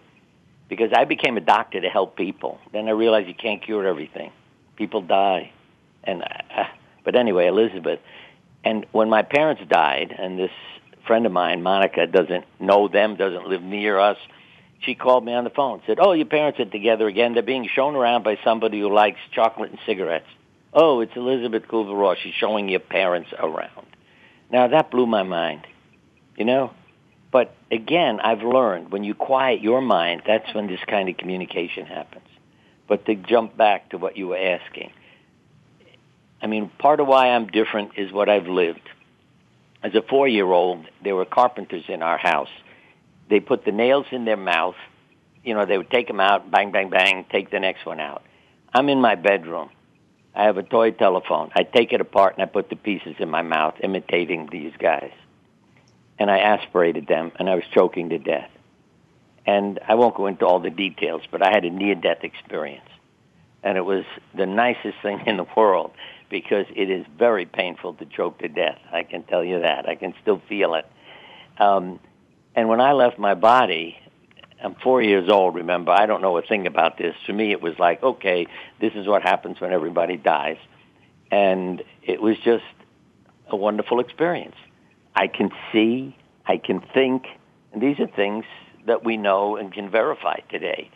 [0.69, 2.59] Because I became a doctor to help people.
[2.73, 4.33] Then I realized you can't cure everything.
[4.77, 5.53] People die
[6.07, 6.65] and uh,
[7.05, 8.01] but anyway, Elizabeth.
[8.65, 10.51] And when my parents died, and this
[11.07, 14.19] friend of mine, Monica, doesn't know them, doesn't live near us,
[14.81, 15.81] she called me on the phone.
[15.87, 17.35] Said, "Oh, your parents are together again.
[17.35, 20.29] They're being shown around by somebody who likes chocolate and cigarettes."
[20.73, 22.19] Oh, it's Elizabeth Kubler-Ross.
[22.19, 23.87] She's showing your parents around.
[24.51, 25.67] Now that blew my mind,
[26.37, 26.73] you know.
[27.31, 31.87] But again, I've learned when you quiet your mind, that's when this kind of communication
[31.87, 32.29] happens.
[32.87, 34.93] But to jump back to what you were asking,
[36.43, 38.89] I mean, part of why I'm different is what I've lived.
[39.85, 42.49] As a four-year-old, there were carpenters in our house.
[43.29, 44.77] They put the nails in their mouth.
[45.45, 48.23] You know, they would take them out, bang, bang, bang, take the next one out.
[48.73, 49.69] I'm in my bedroom.
[50.35, 51.51] I have a toy telephone.
[51.55, 55.13] I take it apart and I put the pieces in my mouth, imitating these guys.
[56.19, 58.51] And I aspirated them, and I was choking to death.
[59.45, 62.89] And I won't go into all the details, but I had a near-death experience.
[63.63, 65.91] And it was the nicest thing in the world
[66.35, 68.81] because it is very painful to choke to death.
[68.93, 69.89] I can tell you that.
[69.89, 70.85] I can still feel it.
[71.61, 72.01] Um,
[72.57, 73.97] and when I left my body,
[74.61, 75.93] I'm four years old, remember.
[75.93, 77.15] I don't know a thing about this.
[77.27, 78.49] To me, it was like, okay,
[78.81, 80.57] this is what happens when everybody dies.
[81.31, 82.65] And it was just
[83.49, 84.57] a wonderful experience.
[85.15, 86.17] I can see,
[86.47, 87.27] I can think,
[87.73, 88.45] and these are things
[88.87, 90.91] that we know and can verify today.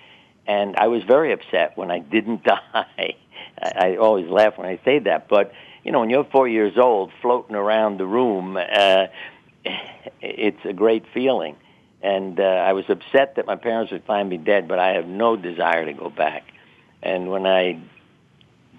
[0.48, 2.42] And I was very upset when I didn't
[2.74, 3.14] die.
[3.60, 5.52] I, I always laugh when I say that, but
[5.84, 9.06] you know, when you're four years old, floating around the room, uh,
[10.20, 11.56] it's a great feeling.
[12.02, 15.06] And uh, I was upset that my parents would find me dead, but I have
[15.06, 16.44] no desire to go back.
[17.02, 17.80] And when I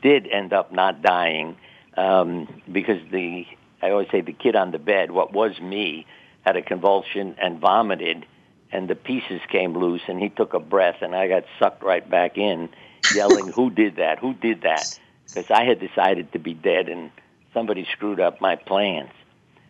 [0.02, 1.58] did end up not dying,
[1.98, 3.46] um, because the
[3.82, 6.06] I always say the kid on the bed, what was me,
[6.42, 8.26] had a convulsion and vomited,
[8.72, 12.08] and the pieces came loose, and he took a breath, and I got sucked right
[12.08, 12.70] back in
[13.14, 14.20] yelling, "Who did that?
[14.20, 17.12] Who did that?" Because I had decided to be dead, and
[17.54, 19.12] somebody screwed up my plans.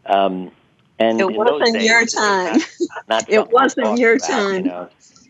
[0.06, 0.52] Um,
[0.98, 2.60] and it wasn't days, your time.
[2.80, 4.66] Not, not it wasn't your about, time.
[4.66, 4.90] You know,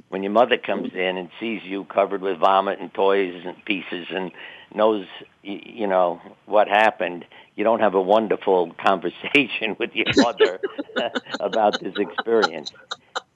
[0.10, 4.08] when your mother comes in and sees you covered with vomit and toys and pieces
[4.10, 4.32] and
[4.74, 5.06] knows
[5.42, 10.60] you know what happened you don't have a wonderful conversation with your mother
[11.40, 12.72] about this experience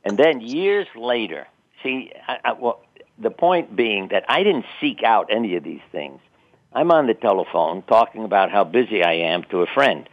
[0.04, 1.48] and then years later
[1.82, 2.82] see I, I, well,
[3.18, 6.20] the point being that I didn't seek out any of these things.
[6.74, 10.10] I'm on the telephone talking about how busy I am to a friend,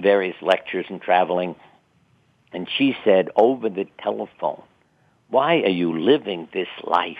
[0.00, 1.56] various lectures and traveling.
[2.52, 4.62] And she said over the telephone,
[5.28, 7.16] why are you living this life?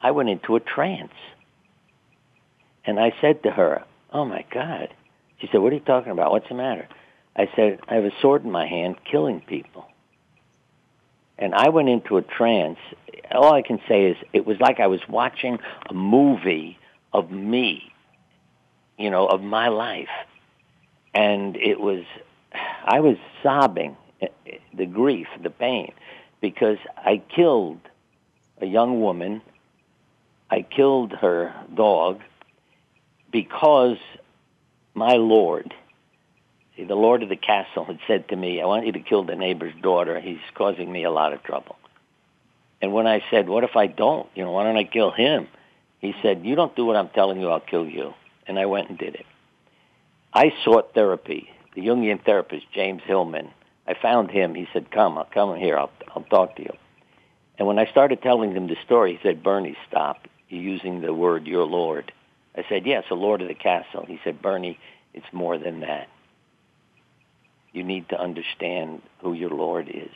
[0.00, 1.12] I went into a trance.
[2.84, 4.88] And I said to her, oh my God.
[5.40, 6.30] She said, what are you talking about?
[6.30, 6.88] What's the matter?
[7.34, 9.86] I said, I have a sword in my hand killing people
[11.38, 12.78] and I went into a trance.
[13.30, 15.58] All I can say is it was like I was watching
[15.88, 16.78] a movie
[17.12, 17.92] of me,
[18.98, 20.08] you know, of my life.
[21.14, 22.04] And it was,
[22.84, 25.92] I was sobbing eh, eh, the grief, the pain,
[26.40, 27.80] because I killed
[28.60, 29.42] a young woman.
[30.50, 32.20] I killed her dog
[33.30, 33.98] because
[34.94, 35.74] my Lord,
[36.76, 39.34] the Lord of the castle had said to me, I want you to kill the
[39.34, 40.20] neighbor's daughter.
[40.20, 41.76] He's causing me a lot of trouble.
[42.82, 44.28] And when I said, what if I don't?
[44.34, 45.48] You know, why don't I kill him?
[46.00, 48.12] He said, you don't do what I'm telling you, I'll kill you.
[48.46, 49.26] And I went and did it.
[50.32, 51.50] I sought therapy.
[51.74, 53.50] The Jungian therapist, James Hillman,
[53.86, 54.54] I found him.
[54.54, 55.78] He said, come, I'll come here.
[55.78, 56.72] I'll, I'll talk to you.
[57.58, 60.28] And when I started telling him the story, he said, Bernie, stop.
[60.48, 62.12] You're using the word your Lord.
[62.54, 64.04] I said, yes, the Lord of the castle.
[64.06, 64.78] He said, Bernie,
[65.14, 66.08] it's more than that.
[67.76, 70.10] You need to understand who your Lord is.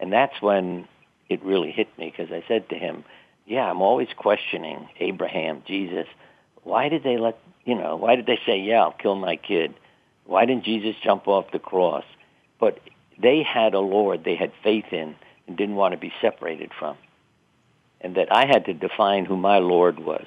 [0.00, 0.88] And that's when
[1.28, 3.04] it really hit me because I said to him,
[3.46, 6.08] yeah, I'm always questioning Abraham, Jesus.
[6.64, 9.72] Why did they let, you know, why did they say, yeah, I'll kill my kid?
[10.26, 12.04] Why didn't Jesus jump off the cross?
[12.58, 12.80] But
[13.22, 15.14] they had a Lord they had faith in
[15.46, 16.96] and didn't want to be separated from.
[18.00, 20.26] And that I had to define who my Lord was,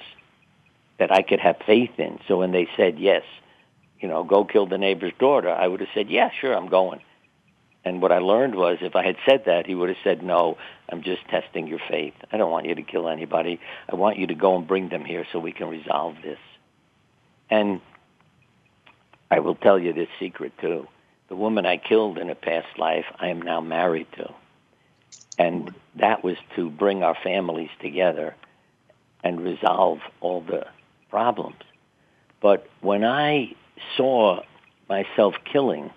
[0.98, 2.20] that I could have faith in.
[2.26, 3.22] So when they said, yes,
[4.00, 7.00] you know, go kill the neighbor's daughter, I would have said, yeah, sure, I'm going.
[7.84, 10.58] And what I learned was if I had said that, he would have said, no,
[10.88, 12.14] I'm just testing your faith.
[12.30, 13.60] I don't want you to kill anybody.
[13.90, 16.38] I want you to go and bring them here so we can resolve this.
[17.50, 17.80] And
[19.30, 20.86] I will tell you this secret too.
[21.28, 24.34] The woman I killed in a past life, I am now married to.
[25.38, 28.34] And that was to bring our families together
[29.22, 30.66] and resolve all the
[31.10, 31.62] problems.
[32.40, 33.54] But when I
[33.96, 34.40] saw
[34.88, 35.90] myself killing,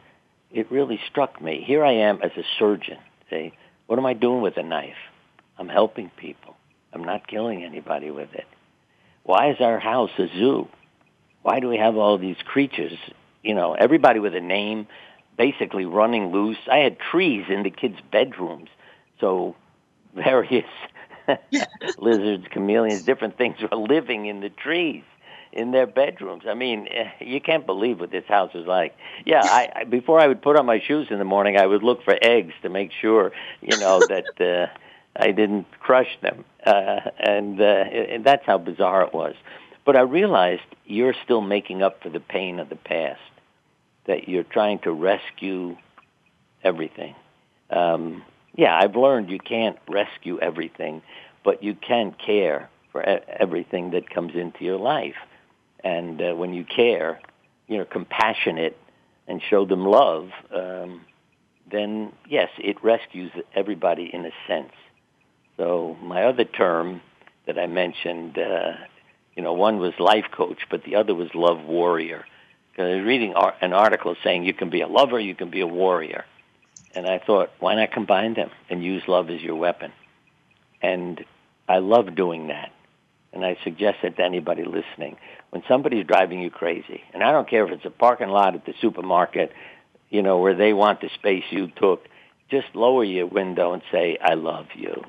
[0.52, 1.64] it really struck me.
[1.66, 2.98] Here I am as a surgeon.
[3.30, 3.54] Say,
[3.88, 4.96] what am I doing with a knife?
[5.58, 6.56] I'm helping people.
[6.94, 8.48] I'm not killing anybody with it.
[9.24, 10.68] Why is our house a zoo?
[11.42, 12.98] Why do we have all these creatures?
[13.44, 14.88] You know, everybody with a name,
[15.38, 16.58] basically running loose.
[16.70, 18.70] I had trees in the kids' bedrooms,
[19.20, 19.56] so
[20.16, 20.66] various
[21.98, 25.04] lizards, chameleons, different things were living in the trees
[25.54, 26.44] in their bedrooms.
[26.48, 28.96] I mean, eh, you can't believe what this house is like.
[29.26, 31.84] Yeah, I, I before I would put on my shoes in the morning, I would
[31.84, 33.32] look for eggs to make sure,
[33.62, 34.68] you know, that uh,
[35.16, 39.36] I didn't crush them, uh, and, uh, and that's how bizarre it was.
[39.86, 43.20] But I realized you're still making up for the pain of the past.
[44.06, 45.78] That you're trying to rescue
[46.64, 47.14] everything.
[47.70, 48.24] Um,
[48.56, 51.04] yeah, I've learned you can't rescue everything,
[51.44, 55.16] but you can care for everything that comes into your life.
[55.84, 57.20] And uh, when you care,
[57.68, 58.78] you know, compassionate
[59.28, 61.02] and show them love, um,
[61.72, 64.74] then yes, it rescues everybody in a sense.
[65.58, 67.02] So my other term
[67.46, 68.74] that I mentioned, uh,
[69.36, 72.26] you know, one was life coach, but the other was love warrior.
[72.72, 75.62] Because I was reading an article saying you can be a lover, you can be
[75.62, 76.26] a warrior.
[76.94, 79.92] And I thought, why not combine them and use love as your weapon?
[80.82, 81.24] And
[81.68, 82.72] I love doing that.
[83.34, 85.18] And I suggest it to anybody listening
[85.52, 88.66] when somebody's driving you crazy, and I don't care if it's a parking lot at
[88.66, 89.52] the supermarket,
[90.10, 92.08] you know, where they want the space you took,
[92.50, 95.04] just lower your window and say, I love you.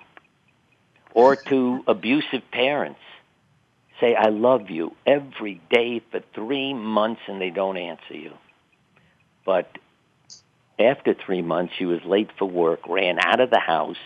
[1.14, 3.00] Or to abusive parents,
[4.00, 8.32] say, I love you every day for three months and they don't answer you.
[9.44, 9.76] But
[10.78, 13.96] after three months, she was late for work, ran out of the house,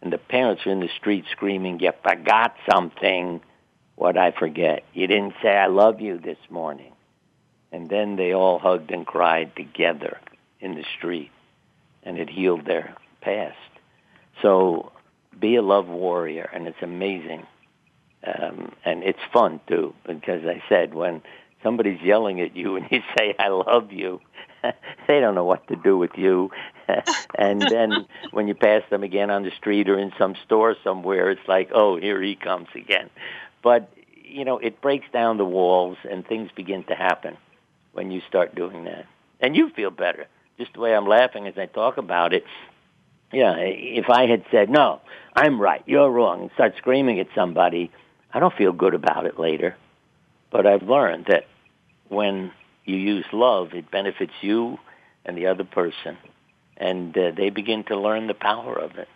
[0.00, 3.40] and the parents were in the street screaming, you forgot something
[3.98, 4.84] what I forget.
[4.94, 6.92] You didn't say I love you this morning.
[7.72, 10.18] And then they all hugged and cried together
[10.60, 11.30] in the street,
[12.02, 13.56] and it healed their past.
[14.40, 14.92] So
[15.38, 17.46] be a love warrior, and it's amazing.
[18.26, 21.22] Um, and it's fun, too, because I said when
[21.62, 24.20] somebody's yelling at you and you say, I love you,
[24.62, 26.50] they don't know what to do with you.
[27.38, 31.30] and then when you pass them again on the street or in some store somewhere,
[31.30, 33.10] it's like, oh, here he comes again.
[33.62, 33.90] But,
[34.24, 37.36] you know, it breaks down the walls and things begin to happen
[37.92, 39.06] when you start doing that.
[39.40, 40.26] And you feel better.
[40.58, 42.44] Just the way I'm laughing as I talk about it.
[43.32, 45.00] Yeah, if I had said, no,
[45.34, 47.90] I'm right, you're wrong, and start screaming at somebody,
[48.32, 49.76] I don't feel good about it later.
[50.50, 51.46] But I've learned that
[52.08, 52.52] when
[52.84, 54.78] you use love, it benefits you
[55.26, 56.16] and the other person.
[56.78, 59.08] And uh, they begin to learn the power of it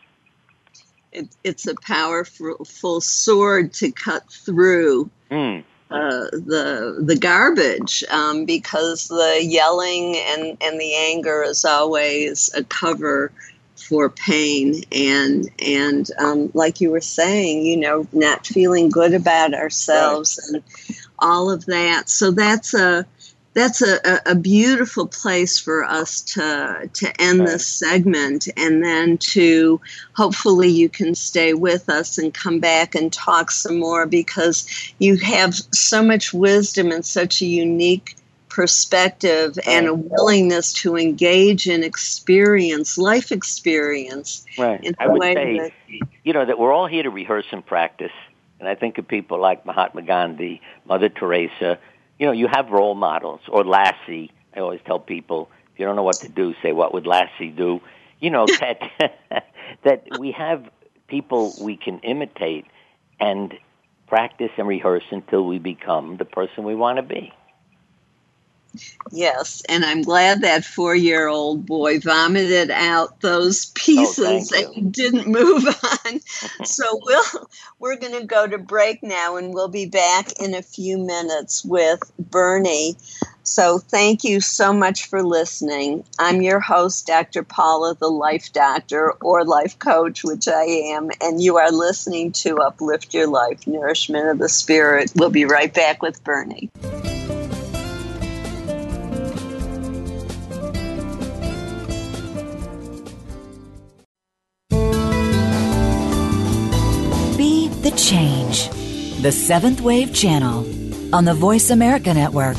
[1.13, 5.63] it, it's a powerful sword to cut through mm.
[5.91, 12.65] uh, the the garbage um, because the yelling and, and the anger is always a
[12.65, 13.31] cover
[13.77, 19.55] for pain and and um, like you were saying, you know, not feeling good about
[19.55, 20.63] ourselves right.
[20.63, 22.09] and all of that.
[22.09, 23.07] So that's a
[23.55, 29.80] that's a, a, beautiful place for us to to end this segment and then to
[30.14, 34.66] hopefully you can stay with us and come back and talk some more because
[34.98, 38.16] you have so much wisdom and such a unique
[38.53, 44.44] perspective and a willingness to engage in experience, life experience.
[44.59, 44.94] Right.
[44.98, 45.72] I would say, that,
[46.22, 48.12] you know, that we're all here to rehearse and practice.
[48.61, 51.78] And I think of people like Mahatma Gandhi, Mother Teresa.
[52.23, 54.31] You know, you have role models or Lassie.
[54.55, 57.49] I always tell people, if you don't know what to do, say, what would Lassie
[57.49, 57.81] do?
[58.20, 58.79] You know, that,
[59.83, 60.64] that we have
[61.09, 62.66] people we can imitate
[63.18, 63.53] and
[64.07, 67.33] practice and rehearse until we become the person we want to be.
[69.11, 74.73] Yes, and I'm glad that four year old boy vomited out those oh, pieces oh,
[74.77, 75.66] and didn't move
[76.07, 76.20] on.
[76.64, 77.49] so we'll
[77.79, 82.01] we're gonna go to break now and we'll be back in a few minutes with
[82.18, 82.97] Bernie.
[83.45, 86.05] So thank you so much for listening.
[86.18, 87.43] I'm your host, Dr.
[87.43, 92.59] Paula, the life doctor or life coach, which I am, and you are listening to
[92.59, 95.12] Uplift Your Life, Nourishment of the Spirit.
[95.16, 96.70] We'll be right back with Bernie.
[109.23, 110.66] The Seventh Wave Channel
[111.14, 112.57] on the Voice America Network.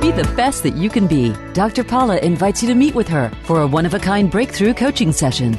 [0.00, 1.34] Be the best that you can be.
[1.52, 1.84] Dr.
[1.84, 5.12] Paula invites you to meet with her for a one of a kind breakthrough coaching
[5.12, 5.58] session.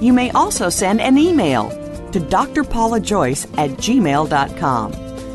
[0.00, 1.70] you may also send an email
[2.12, 4.92] to drpaulajoyce at gmail.com.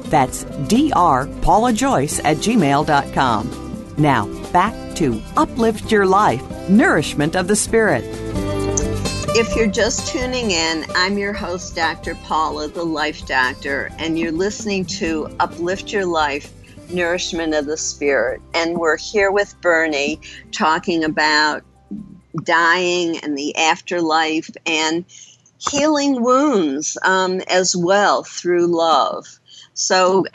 [0.10, 3.96] That's drpaulajoyce at gmail.com.
[3.98, 8.04] Now, back to Uplift Your Life, Nourishment of the Spirit.
[9.38, 12.16] If you're just tuning in, I'm your host, Dr.
[12.16, 16.54] Paula, the Life Doctor, and you're listening to Uplift Your Life,
[16.90, 18.42] Nourishment of the Spirit.
[18.54, 21.64] And we're here with Bernie talking about
[22.44, 25.06] dying and the afterlife and
[25.58, 29.26] healing wounds um, as well through love.
[29.74, 30.26] So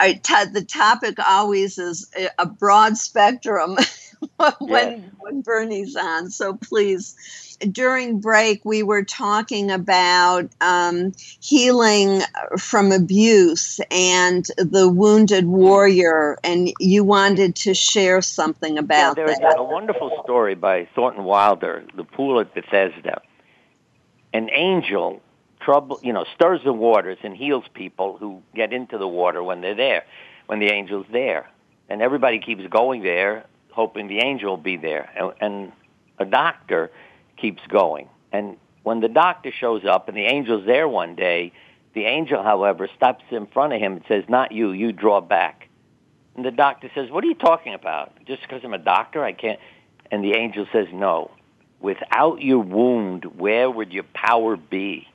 [0.53, 3.77] the topic always is a broad spectrum
[4.59, 6.29] when, when Bernie's on.
[6.29, 7.15] So please
[7.71, 12.21] during break, we were talking about um, healing
[12.57, 19.39] from abuse and the wounded warrior, and you wanted to share something about yeah, there's
[19.39, 19.59] that.
[19.59, 23.21] a wonderful story by Thornton Wilder, The Pool at Bethesda.
[24.33, 25.21] An angel
[25.59, 29.61] trouble, you know, stirs the waters and heals people who get into the water when
[29.61, 30.03] they're there,
[30.47, 31.49] when the angel's there,
[31.89, 35.71] and everybody keeps going there, hoping the angel will be there, and, and
[36.17, 36.91] a doctor
[37.41, 38.07] keeps going.
[38.31, 41.51] And when the doctor shows up and the angel's there one day,
[41.93, 45.67] the angel, however, stops in front of him and says, Not you, you draw back.
[46.35, 48.13] And the doctor says, What are you talking about?
[48.25, 49.59] Just because I'm a doctor, I can't.
[50.09, 51.31] And the angel says, No.
[51.81, 55.07] Without your wound, where would your power be?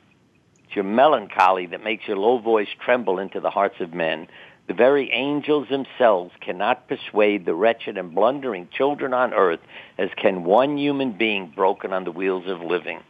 [0.64, 4.26] It's your melancholy that makes your low voice tremble into the hearts of men.
[4.66, 9.60] The very angels themselves cannot persuade the wretched and blundering children on earth
[9.96, 13.00] as can one human being broken on the wheels of living.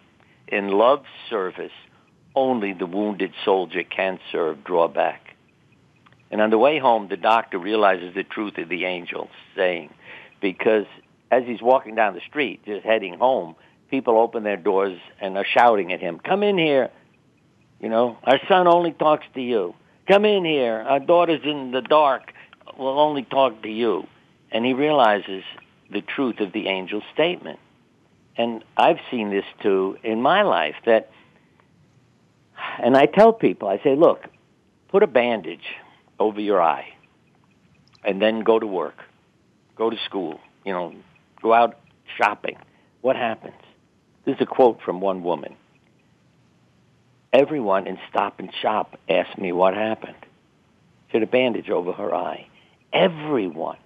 [0.49, 1.73] In love's service,
[2.35, 5.35] only the wounded soldier can serve drawback.
[6.31, 9.95] And on the way home, the doctor realizes the truth of the angel's saying,
[10.41, 10.87] because
[11.31, 13.57] as he's walking down the street, just heading home,
[13.91, 16.91] people open their doors and are shouting at him, "Come in here!
[17.81, 19.75] You know, our son only talks to you.
[20.07, 20.85] Come in here.
[20.89, 22.33] Our daughter's in the dark.
[22.77, 24.07] Will only talk to you."
[24.53, 25.43] And he realizes
[25.91, 27.59] the truth of the angel's statement.
[28.37, 31.11] And I've seen this too in my life that,
[32.79, 34.27] and I tell people, I say, look,
[34.89, 35.75] put a bandage
[36.19, 36.93] over your eye
[38.05, 39.03] and then go to work,
[39.75, 40.95] go to school, you know,
[41.43, 41.79] go out
[42.17, 42.57] shopping.
[43.01, 43.55] What happens?
[44.25, 45.57] This is a quote from one woman.
[47.37, 50.17] Everyone in Stop and Shop asked me what happened.
[51.09, 52.47] She had a bandage over her eye.
[52.95, 53.77] Everyone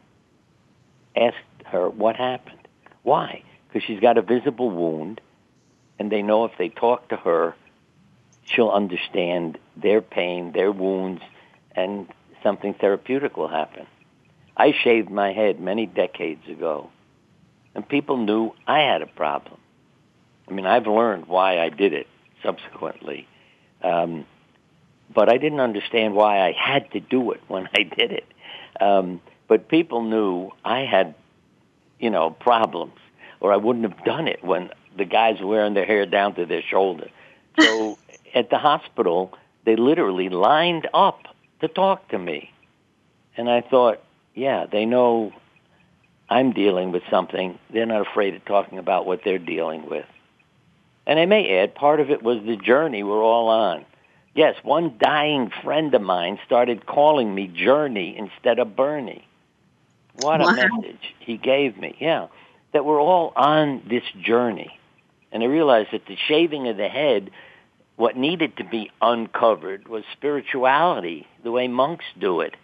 [1.17, 2.61] asked her what happened.
[3.03, 3.43] Why?
[3.67, 5.21] Because she's got a visible wound,
[5.99, 7.57] and they know if they talk to her,
[8.45, 11.21] she'll understand their pain, their wounds,
[11.75, 12.07] and
[12.45, 13.89] something therapeutic will happen.
[14.57, 16.89] I shaved my head many decades ago,
[17.75, 19.59] and people knew I had a problem.
[20.47, 22.07] I mean, I've learned why I did it
[22.45, 23.27] subsequently,
[23.83, 24.25] um,
[25.13, 28.27] but I didn't understand why I had to do it when I did it.
[28.81, 31.15] Um, but people knew I had,
[31.99, 32.95] you know, problems,
[33.41, 36.47] or I wouldn't have done it when the guys were wearing their hair down to
[36.47, 37.09] their shoulder.
[37.59, 37.99] So
[38.35, 39.33] at the hospital,
[39.65, 41.23] they literally lined up
[41.61, 42.53] to talk to me.
[43.37, 44.03] And I thought,
[44.35, 45.33] yeah, they know
[46.29, 47.59] I'm dealing with something.
[47.73, 50.07] They're not afraid of talking about what they're dealing with.
[51.11, 53.85] And I may add, part of it was the journey we're all on.
[54.33, 59.27] Yes, one dying friend of mine started calling me Journey instead of Bernie.
[60.21, 60.53] What a wow.
[60.53, 61.97] message he gave me.
[61.99, 62.29] Yeah,
[62.73, 64.79] that we're all on this journey.
[65.33, 67.33] And I realized that the shaving of the head
[67.97, 72.55] what needed to be uncovered was spirituality, the way monks do it.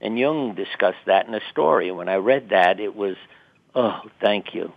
[0.00, 1.92] And Jung discussed that in a story.
[1.92, 3.14] When I read that, it was,
[3.76, 4.72] oh, thank you.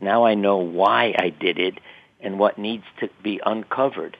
[0.00, 1.78] Now I know why I did it
[2.22, 4.16] and what needs to be uncovered.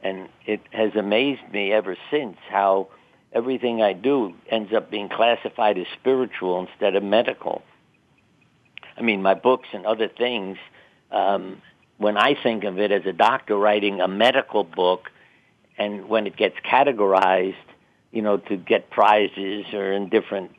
[0.00, 2.88] And it has amazed me ever since how
[3.32, 7.62] everything I do ends up being classified as spiritual instead of medical.
[8.96, 10.58] I mean, my books and other things
[11.10, 11.62] um,
[11.98, 15.10] when I think of it as a doctor writing a medical book,
[15.76, 17.54] and when it gets categorized,
[18.12, 20.52] you know, to get prizes or in different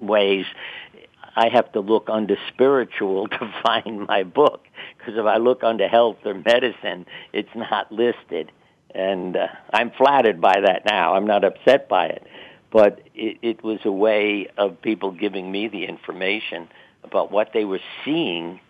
[0.00, 0.44] ways,
[1.38, 4.64] I have to look under spiritual to find my book.
[4.98, 8.50] Because if I look under health or medicine, it's not listed.
[8.92, 11.14] And uh, I'm flattered by that now.
[11.14, 12.26] I'm not upset by it.
[12.72, 16.68] But it, it was a way of people giving me the information
[17.04, 18.60] about what they were seeing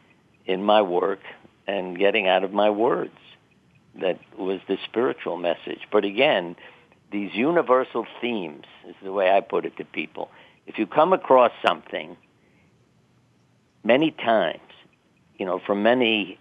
[0.45, 1.21] in my work
[1.67, 3.17] and getting out of my words.
[3.99, 5.81] That was the spiritual message.
[5.91, 6.55] But again,
[7.11, 10.31] these universal themes is the way I put it to people.
[10.67, 12.19] If you come across something
[13.89, 14.71] many times,
[15.39, 16.39] you know, from many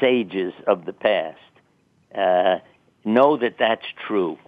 [0.00, 1.38] sages of the past,
[2.14, 2.58] uh,
[3.04, 4.38] know that that's true.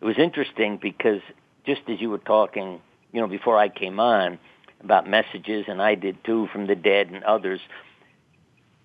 [0.00, 1.20] It was interesting because
[1.66, 2.80] just as you were talking,
[3.12, 4.38] you know, before I came on
[4.82, 7.60] about messages, and I did too from the dead and others,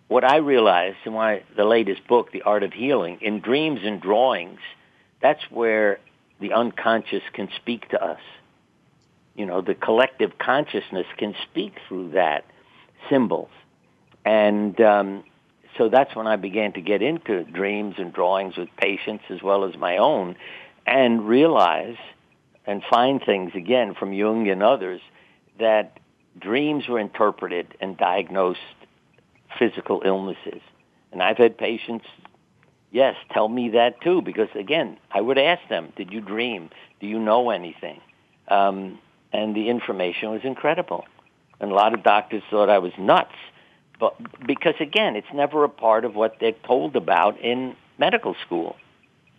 [0.10, 4.02] what I realized in my the latest book, The Art of Healing, in dreams and
[4.02, 4.60] drawings,
[5.22, 6.00] that's where
[6.41, 8.20] the unconscious can speak to us.
[9.36, 12.46] You know, the collective consciousness can speak through that
[13.10, 13.50] symbols,
[14.24, 15.24] and um,
[15.78, 19.66] so that's when I began to get into dreams and drawings with patients as well
[19.66, 20.36] as my own,
[20.86, 21.98] and realize
[22.66, 25.02] and find things again from Jung and others
[25.60, 26.00] that
[26.40, 28.60] dreams were interpreted and diagnosed
[29.58, 30.62] physical illnesses.
[31.12, 32.06] And I've had patients,
[32.92, 36.70] yes, tell me that too, because again, I would ask them, did you dream?
[37.00, 38.02] Do you know anything?
[38.48, 39.00] Um,
[39.36, 41.06] and the information was incredible.
[41.60, 43.36] And a lot of doctors thought I was nuts.
[44.00, 44.16] But
[44.46, 48.78] because again, it's never a part of what they're told about in medical school.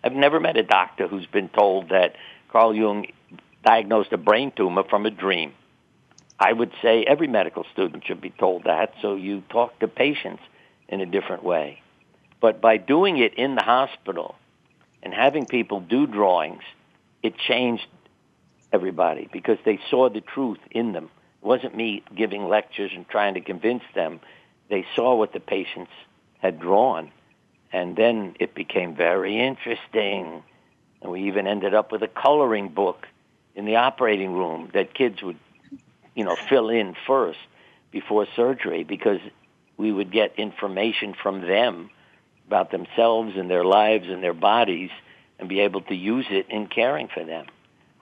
[0.05, 2.15] I've never met a doctor who's been told that
[2.51, 3.07] Carl Jung
[3.65, 5.53] diagnosed a brain tumor from a dream.
[6.39, 10.43] I would say every medical student should be told that, so you talk to patients
[10.89, 11.81] in a different way.
[12.41, 14.35] But by doing it in the hospital
[15.03, 16.63] and having people do drawings,
[17.23, 17.87] it changed
[18.73, 21.11] everybody because they saw the truth in them.
[21.43, 24.21] It wasn't me giving lectures and trying to convince them.
[24.69, 25.93] They saw what the patients
[26.39, 27.11] had drawn,
[27.73, 30.43] and then it became very interesting.
[31.01, 33.07] And we even ended up with a coloring book
[33.55, 35.39] in the operating room that kids would
[36.17, 37.39] you know, fill in first
[37.93, 39.21] before surgery because
[39.77, 41.91] we would get information from them
[42.49, 44.91] about themselves and their lives and their bodies
[45.39, 47.47] and be able to use it in caring for them.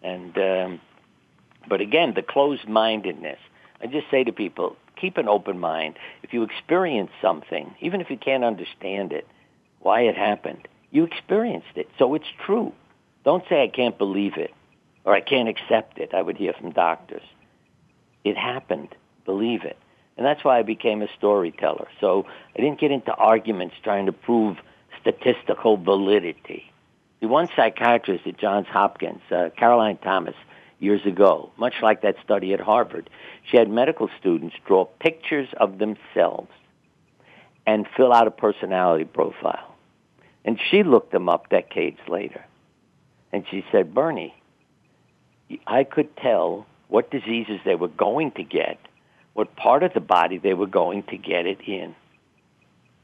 [0.04, 0.80] And um,
[1.68, 3.38] but again, the closed-mindedness.
[3.82, 5.96] I just say to people, keep an open mind.
[6.22, 9.26] If you experience something, even if you can't understand it,
[9.80, 12.72] why it happened, you experienced it, so it's true.
[13.24, 14.54] Don't say I can't believe it
[15.04, 16.14] or I can't accept it.
[16.14, 17.22] I would hear from doctors.
[18.24, 18.94] It happened.
[19.24, 19.78] Believe it.
[20.16, 21.88] And that's why I became a storyteller.
[22.00, 22.26] So
[22.56, 24.58] I didn't get into arguments trying to prove
[25.00, 26.70] statistical validity.
[27.24, 30.34] The one psychiatrist at Johns Hopkins, uh, Caroline Thomas,
[30.78, 33.08] years ago, much like that study at Harvard,
[33.50, 36.50] she had medical students draw pictures of themselves
[37.66, 39.74] and fill out a personality profile.
[40.44, 42.44] And she looked them up decades later.
[43.32, 44.34] And she said, Bernie,
[45.66, 48.78] I could tell what diseases they were going to get,
[49.32, 51.94] what part of the body they were going to get it in.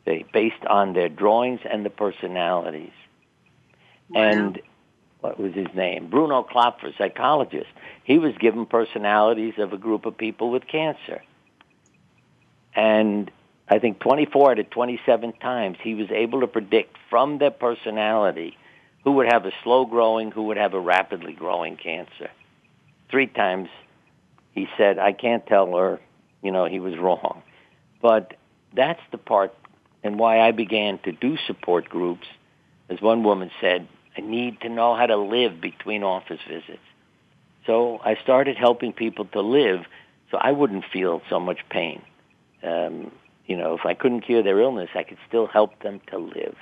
[0.05, 2.93] Based on their drawings and the personalities.
[4.15, 4.61] And
[5.21, 6.09] what was his name?
[6.09, 7.69] Bruno Klopfer, psychologist.
[8.05, 11.23] He was given personalities of a group of people with cancer.
[12.75, 13.31] And
[13.69, 18.57] I think 24 to 27 times he was able to predict from their personality
[19.05, 22.31] who would have a slow growing, who would have a rapidly growing cancer.
[23.11, 23.69] Three times
[24.53, 26.01] he said, I can't tell her,
[26.43, 27.43] you know, he was wrong.
[28.03, 28.35] But
[28.75, 29.55] that's the part
[30.03, 32.27] and why I began to do support groups.
[32.89, 33.87] As one woman said,
[34.17, 36.79] I need to know how to live between office visits.
[37.67, 39.85] So I started helping people to live
[40.31, 42.03] so I wouldn't feel so much pain.
[42.63, 43.11] Um,
[43.47, 46.57] you know, if I couldn't cure their illness, I could still help them to live.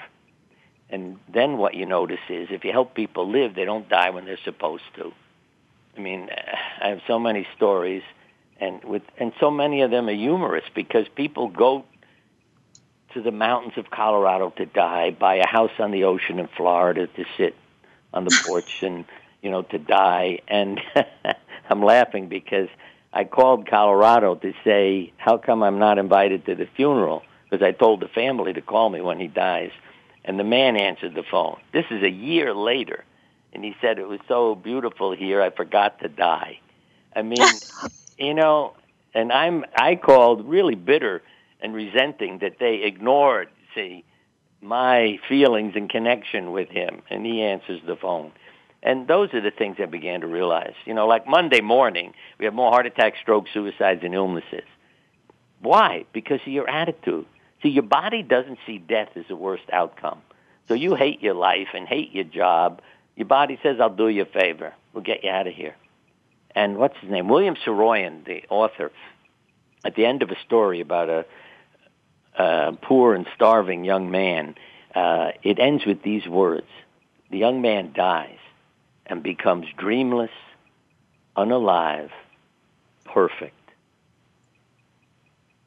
[0.90, 4.24] And then what you notice is if you help people live, they don't die when
[4.24, 5.12] they're supposed to.
[5.96, 6.30] I mean,
[6.82, 8.03] I have so many stories,
[8.61, 11.84] and with and so many of them are humorous because people go
[13.14, 17.06] to the mountains of Colorado to die, buy a house on the ocean in Florida
[17.06, 17.54] to sit
[18.12, 19.04] on the porch and
[19.42, 20.40] you know to die.
[20.48, 20.80] And
[21.70, 22.68] I'm laughing because
[23.12, 27.22] I called Colorado to say, how come I'm not invited to the funeral?
[27.48, 29.70] Because I told the family to call me when he dies.
[30.24, 31.59] And the man answered the phone.
[31.72, 33.04] This is a year later.
[33.54, 36.61] And he said, it was so beautiful here, I forgot to die.
[37.16, 37.48] I mean,
[38.18, 38.74] you know,
[39.14, 41.22] and I'm, I called really bitter
[41.61, 44.04] and resenting that they ignored, see,
[44.61, 47.02] my feelings and connection with him.
[47.11, 48.32] And he answers the phone.
[48.82, 50.74] And those are the things I began to realize.
[50.84, 54.64] You know, like Monday morning, we have more heart attacks, strokes, suicides, and illnesses.
[55.61, 56.04] Why?
[56.12, 57.26] Because of your attitude.
[57.62, 60.22] See, your body doesn't see death as the worst outcome.
[60.68, 62.80] So you hate your life and hate your job.
[63.16, 64.74] Your body says, I'll do you a favor.
[64.92, 65.74] We'll get you out of here.
[66.54, 67.28] And what's his name?
[67.28, 68.92] William Saroyan, the author,
[69.84, 71.24] at the end of a story about a,
[72.82, 74.55] poor and starving young man,
[74.95, 76.66] uh, it ends with these words.
[77.30, 78.39] The young man dies
[79.07, 80.30] and becomes dreamless,
[81.36, 82.11] unalive,
[83.05, 83.55] perfect.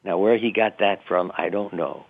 [0.04, 2.06] Now, where he got that from, I don't know.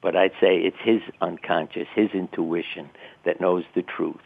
[0.00, 2.90] But I'd say it's his unconscious, his intuition
[3.24, 4.20] that knows the truth.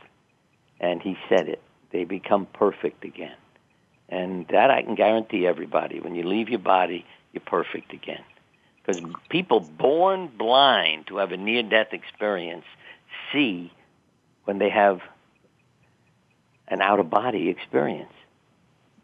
[0.81, 1.63] And he said it.
[1.93, 3.37] They become perfect again.
[4.09, 6.01] And that I can guarantee everybody.
[6.01, 8.23] When you leave your body, you're perfect again.
[8.89, 12.65] Because people born blind to have a near-death experience
[13.31, 13.71] see
[14.45, 15.03] when they have
[16.69, 18.13] an out of body experience.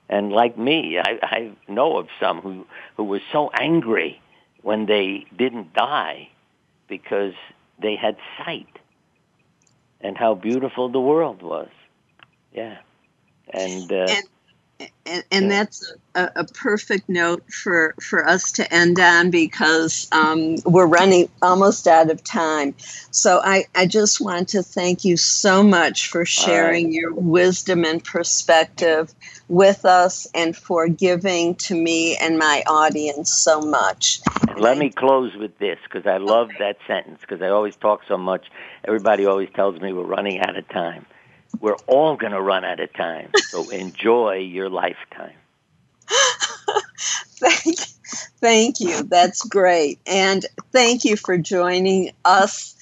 [0.09, 2.67] And like me, I, I know of some who,
[2.97, 4.23] who were so angry
[4.63, 6.31] when they didn't die
[6.89, 7.35] because
[7.79, 8.79] they had sight
[10.01, 11.69] and how beautiful the world was.
[12.55, 12.79] Yeah.
[13.53, 14.25] And, uh, and
[15.07, 20.57] and, and that's a, a, perfect note for, for us to end on because um,
[20.65, 22.75] we're running almost out of time.
[23.11, 28.03] So I, I just want to thank you so much for sharing your wisdom and
[28.03, 29.15] perspective
[29.49, 34.21] with us and for giving to me and my audience so much.
[34.57, 36.57] Let me close with this because I love okay.
[36.61, 38.47] that sentence because I always talk so much.
[38.85, 41.07] Everybody always tells me we're running out of time
[41.61, 43.31] we're all going to run out of time.
[43.51, 45.37] So enjoy your lifetime.
[47.39, 47.79] thank,
[48.41, 49.03] thank you.
[49.05, 50.01] That's great.
[50.07, 52.75] And thank you for joining us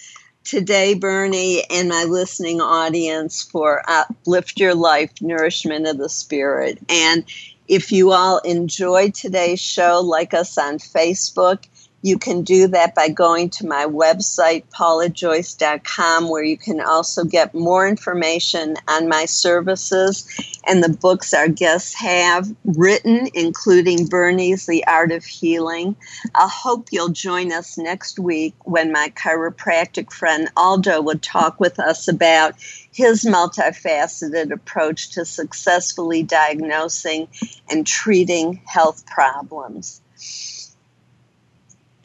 [0.44, 6.78] today, Bernie, and my listening audience for Uplift Your Life, Nourishment of the Spirit.
[6.88, 7.24] And
[7.68, 11.64] if you all enjoyed today's show, like us on Facebook
[12.04, 17.54] You can do that by going to my website, paulajoyce.com, where you can also get
[17.54, 20.26] more information on my services
[20.66, 25.94] and the books our guests have written, including Bernie's The Art of Healing.
[26.34, 31.78] I hope you'll join us next week when my chiropractic friend Aldo will talk with
[31.78, 32.54] us about
[32.90, 37.28] his multifaceted approach to successfully diagnosing
[37.70, 40.00] and treating health problems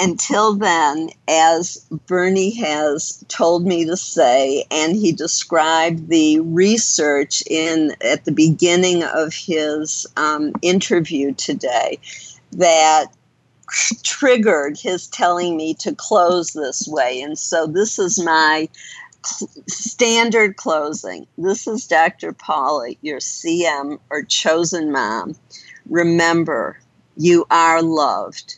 [0.08, 7.94] until then, as Bernie has told me to say, and he described the research in
[8.00, 12.00] at the beginning of his um, interview today,
[12.54, 13.08] that
[14.04, 17.22] triggered his telling me to close this way.
[17.22, 18.70] And so this is my
[19.68, 21.28] standard closing.
[21.38, 22.32] This is Dr.
[22.32, 25.36] Paula, your CM or chosen mom.
[25.90, 26.80] Remember,
[27.18, 28.58] you are loved